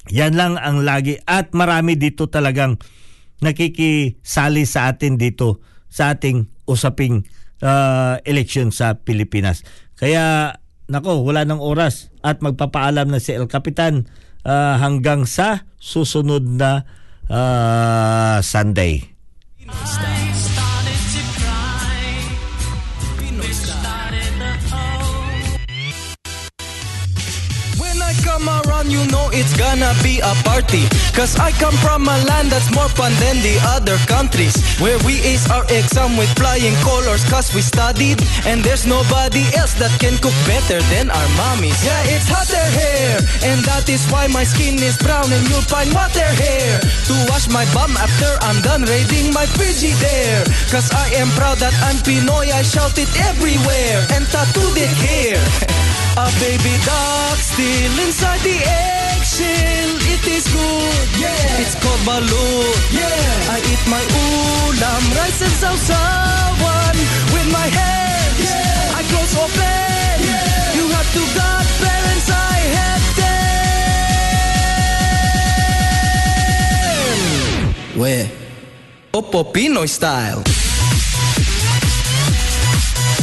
Yan 0.08 0.32
lang 0.32 0.56
ang 0.56 0.80
lagi. 0.80 1.20
At 1.28 1.52
marami 1.52 2.00
dito 2.00 2.32
talagang 2.32 2.80
nakikisali 3.44 4.64
sa 4.64 4.88
atin 4.88 5.20
dito 5.20 5.60
sa 5.92 6.16
ating 6.16 6.48
usaping 6.64 7.28
uh, 7.60 8.16
eleksyon 8.24 8.72
sa 8.72 8.96
Pilipinas. 9.04 9.68
Kaya, 10.00 10.56
nako, 10.88 11.28
wala 11.28 11.44
ng 11.44 11.60
oras 11.60 12.08
at 12.24 12.40
magpapaalam 12.40 13.12
na 13.12 13.20
si 13.20 13.36
El 13.36 13.52
Capitan 13.52 14.08
uh, 14.48 14.80
hanggang 14.80 15.28
sa 15.28 15.68
susunod 15.76 16.44
na 16.56 16.88
uh, 17.28 18.40
Sunday. 18.40 19.12
When 19.64 20.33
you 28.90 29.04
know 29.08 29.30
it's 29.32 29.56
gonna 29.56 29.92
be 30.02 30.20
a 30.20 30.34
party. 30.44 30.88
Cause 31.12 31.38
I 31.38 31.52
come 31.52 31.74
from 31.84 32.08
a 32.08 32.16
land 32.28 32.50
that's 32.50 32.70
more 32.74 32.88
fun 32.88 33.12
than 33.20 33.40
the 33.40 33.56
other 33.76 33.96
countries. 34.06 34.56
Where 34.80 34.98
we 35.06 35.20
ace 35.22 35.48
our 35.50 35.64
exam 35.70 36.16
with 36.16 36.30
flying 36.36 36.74
colors, 36.82 37.24
cause 37.28 37.54
we 37.54 37.62
studied. 37.62 38.20
And 38.44 38.62
there's 38.62 38.86
nobody 38.86 39.44
else 39.54 39.74
that 39.80 39.92
can 40.00 40.16
cook 40.18 40.36
better 40.46 40.80
than 40.92 41.10
our 41.10 41.28
mommies. 41.38 41.78
Yeah, 41.84 42.14
it's 42.14 42.28
hotter 42.28 42.66
here. 42.74 43.18
And 43.48 43.64
that 43.64 43.88
is 43.88 44.04
why 44.10 44.26
my 44.28 44.44
skin 44.44 44.80
is 44.82 44.96
brown 44.98 45.30
and 45.32 45.44
you'll 45.48 45.66
find 45.68 45.92
water 45.92 46.28
here. 46.36 46.80
To 47.08 47.14
wash 47.30 47.48
my 47.48 47.64
bum 47.72 47.96
after 47.96 48.30
I'm 48.42 48.60
done 48.62 48.82
raiding 48.84 49.32
my 49.32 49.46
Frigidaire. 49.56 50.44
Cause 50.70 50.90
I 50.92 51.08
am 51.20 51.28
proud 51.38 51.58
that 51.58 51.74
I'm 51.86 51.96
Pinoy, 52.02 52.52
I 52.52 52.62
shout 52.62 52.98
it 52.98 53.10
everywhere. 53.28 54.06
And 54.12 54.26
tattooed 54.28 54.76
it 54.76 54.94
here. 54.98 55.40
A 56.16 56.30
baby 56.38 56.70
dog 56.86 57.36
still 57.38 57.98
inside 58.06 58.38
the 58.46 58.54
eggshell. 58.54 59.98
It 60.14 60.24
is 60.30 60.46
good. 60.46 61.08
Yeah. 61.18 61.58
It's 61.60 61.74
called 61.74 61.98
balut. 62.06 62.78
Yeah. 62.94 63.50
I 63.50 63.58
eat 63.58 63.82
my 63.90 63.98
ulam, 63.98 65.02
rice 65.18 65.42
and 65.42 65.56
sausawan 65.58 66.94
with 67.34 67.48
my 67.50 67.66
hands. 67.66 68.46
Yeah. 68.46 68.98
I 68.98 69.02
close 69.10 69.34
open. 69.34 70.22
Yeah. 70.22 70.78
You 70.78 70.86
have 70.94 71.10
to 71.18 71.22
God 71.34 71.66
parents. 71.82 72.30
I 72.30 72.58
have 72.78 73.04
them. 77.90 78.00
Where? 78.00 78.30
Opo 79.12 79.42
Pinoy 79.52 79.88
style. 79.88 80.44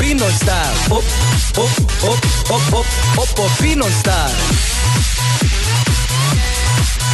Popino 0.01 0.27
style. 0.31 0.73
Pop, 0.89 1.05
pop, 1.53 1.69
pop, 2.01 2.17
pop, 2.47 2.63
pop, 2.71 2.85
pop, 3.15 3.29
Popino 3.37 3.87
style. 4.01 4.33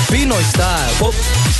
Pinoy 0.08 0.44
style. 0.44 0.94
Pop, 0.98 1.14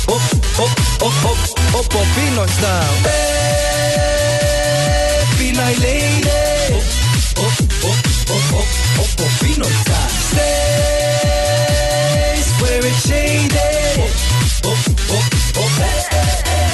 pop, 0.06 0.22
pop, 0.56 0.72
pop, 0.98 1.12
pop, 1.20 1.38
pop, 1.70 1.86
Popino 1.92 2.44
style. 2.48 2.94
Hey, 3.04 4.38
Pinoy 5.36 5.74
lady. 5.82 6.38
Pop, 6.72 6.84
pop, 7.36 7.56
pop, 7.82 7.98
pop, 8.26 8.68
pop, 8.96 9.10
Popino 9.18 9.68
style. 9.82 10.12
Stays 10.32 10.48
where 12.62 12.82
it's 12.88 13.00
shaded. 13.06 14.00
Pop, 14.00 14.12
pop, 14.62 14.80
pop, 15.08 15.26
pop, 15.52 15.72
pop 16.10 16.67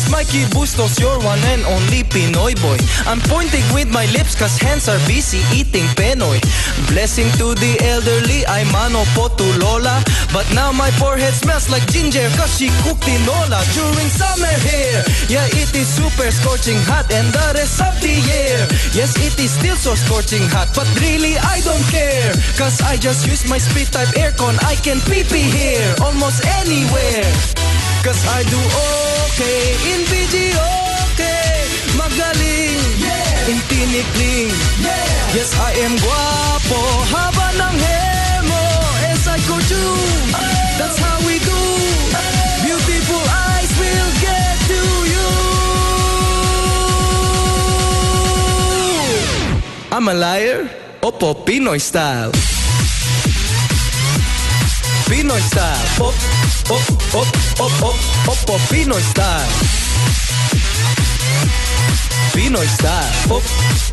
is 0.00 0.10
Mikey 0.10 0.44
Bustos, 0.52 0.98
your 1.00 1.18
one 1.20 1.38
and 1.52 1.64
only 1.64 2.02
Pinoy 2.04 2.54
boy. 2.60 2.78
I'm 3.06 3.20
pointing 3.20 3.64
with 3.74 3.88
my 3.92 4.06
lips 4.12 4.34
cause 4.34 4.56
hands 4.58 4.88
are 4.88 5.00
busy 5.06 5.40
eating 5.52 5.86
Penoy. 5.98 6.40
Blessing 6.88 7.28
to 7.38 7.54
the 7.54 7.76
elderly, 7.80 8.46
I 8.46 8.64
mano 8.72 9.04
po 9.14 9.28
to 9.28 9.46
Lola. 9.58 10.02
But 10.32 10.46
now 10.54 10.72
my 10.72 10.90
forehead 10.92 11.34
smells 11.34 11.68
like 11.68 11.84
ginger 11.90 12.28
cause 12.36 12.56
she 12.58 12.68
cooked 12.84 13.02
tinola 13.02 13.60
during 13.74 14.08
summer 14.08 14.54
here. 14.68 15.02
Yeah, 15.28 15.46
it 15.60 15.74
is 15.74 15.88
super 15.88 16.30
scorching 16.30 16.80
hot 16.88 17.10
and 17.12 17.28
the 17.32 17.46
rest 17.54 17.80
of 17.80 17.94
the 18.00 18.14
year. 18.14 18.58
Yes, 18.92 19.16
it 19.18 19.38
is 19.38 19.50
still 19.52 19.76
so 19.76 19.94
scorching 19.94 20.44
hot, 20.48 20.70
but 20.74 20.88
really 21.00 21.36
I 21.38 21.60
don't 21.60 21.84
care. 21.90 22.32
Cause 22.56 22.80
I 22.80 22.96
just 22.96 23.26
use 23.26 23.48
my 23.48 23.58
split 23.58 23.88
type 23.92 24.12
aircon, 24.14 24.56
I 24.64 24.76
can 24.76 25.00
pee 25.08 25.24
pee 25.24 25.48
here 25.50 25.94
almost 26.00 26.44
anywhere. 26.62 27.69
Cause 28.02 28.24
I 28.26 28.42
do 28.48 28.56
okay 28.56 29.76
in 29.92 30.00
video, 30.08 30.64
okay. 31.12 31.68
Magaling 32.00 32.80
in 33.52 33.58
tinikling. 33.68 34.48
Yes, 35.36 35.52
I 35.60 35.72
am 35.84 35.94
guapo. 36.00 36.80
Haba 37.12 37.46
ng 37.60 37.76
hair 37.76 38.40
mo. 38.48 38.64
As 39.04 39.28
I 39.28 39.36
go 39.44 39.56
to. 39.60 39.82
That's 40.80 40.96
how 40.96 41.18
we 41.28 41.36
do. 41.44 41.60
Beautiful 42.64 43.20
eyes 43.20 43.70
will 43.76 44.10
get 44.24 44.56
to 44.72 44.80
you. 45.12 45.28
I'm 49.92 50.08
a 50.08 50.14
liar. 50.16 50.72
Opo, 51.04 51.36
Pinoy 51.44 51.76
style. 51.76 52.32
Pinoy 55.04 55.42
style. 55.52 56.39
Op, 56.70 56.78
op, 57.12 57.26
op, 57.58 57.60
op, 57.60 57.72
op, 57.82 57.94
opo, 58.26 58.58
Pinoy 58.68 59.02
style. 59.10 59.46
Pinoy 62.32 62.66
style. 62.66 63.06
Op, 63.28 63.42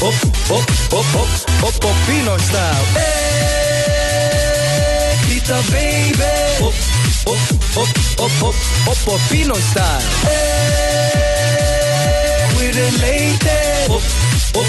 op, 0.01 0.13
op, 0.49 0.71
op, 0.93 1.05
op, 1.15 1.27
opo, 1.61 1.89
Pinoy 2.05 2.39
style. 2.39 2.85
Hey, 2.93 3.97
Tita 5.27 5.59
baby. 5.71 6.23
Op, 6.59 6.73
op, 7.23 7.37
op, 7.75 7.87
op, 8.19 8.31
op, 8.41 8.55
opo, 8.87 9.17
Pinoy 9.29 9.61
style. 9.69 10.01
Hey, 10.25 11.17
we're 12.57 12.71
related. 12.71 13.87
Op, 13.87 13.93
op, 13.95 14.26
op. 14.57 14.67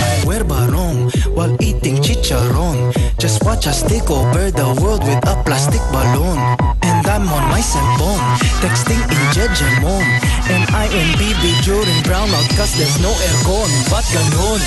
I 0.00 0.26
wear 0.26 0.44
barong 0.44 1.10
while 1.34 1.56
eating 1.60 2.02
chicharon. 2.02 2.92
Just 3.18 3.42
watch 3.44 3.66
us 3.66 3.82
take 3.82 4.10
over 4.10 4.50
the 4.50 4.66
world 4.80 5.02
with 5.04 5.22
a 5.28 5.36
plastic 5.44 5.80
balloon. 5.92 6.38
And 6.82 7.06
I'm 7.06 7.28
on 7.28 7.44
my 7.48 7.60
cell 7.60 7.86
phone, 7.98 8.24
texting 8.62 9.00
in 9.00 9.22
Jejemon. 9.34 10.04
And 10.50 10.64
I 10.74 10.86
am 10.90 11.08
BB 11.18 11.64
during 11.64 12.00
brownout 12.02 12.48
cause 12.56 12.74
there's 12.76 12.98
no 13.00 13.12
aircon. 13.12 13.70
Ba't 13.90 14.06
ganon? 14.12 14.60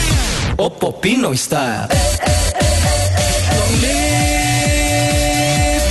Oppo 0.58 0.92
Pinoy 1.02 1.38
style. 1.38 1.88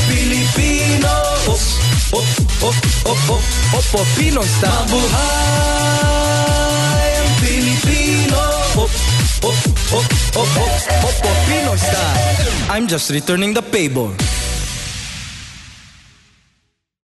Filipino. 0.08 1.14
Op, 1.46 1.60
op, 2.12 2.26
op, 2.62 2.76
op, 3.04 3.30
op, 3.30 3.42
Oppo 3.74 4.04
Pinoy 4.16 4.46
style. 4.46 4.70
Mabuhay 4.70 6.11
Filipino. 7.62 8.42
Pop, 8.74 8.90
pop, 9.40 9.54
pop, 9.86 10.06
pop, 10.34 10.48
pop, 11.00 11.14
pop, 11.22 11.38
I'm 12.68 12.88
just 12.88 13.10
returning 13.10 13.54
the 13.54 13.62
favor. 13.62 14.10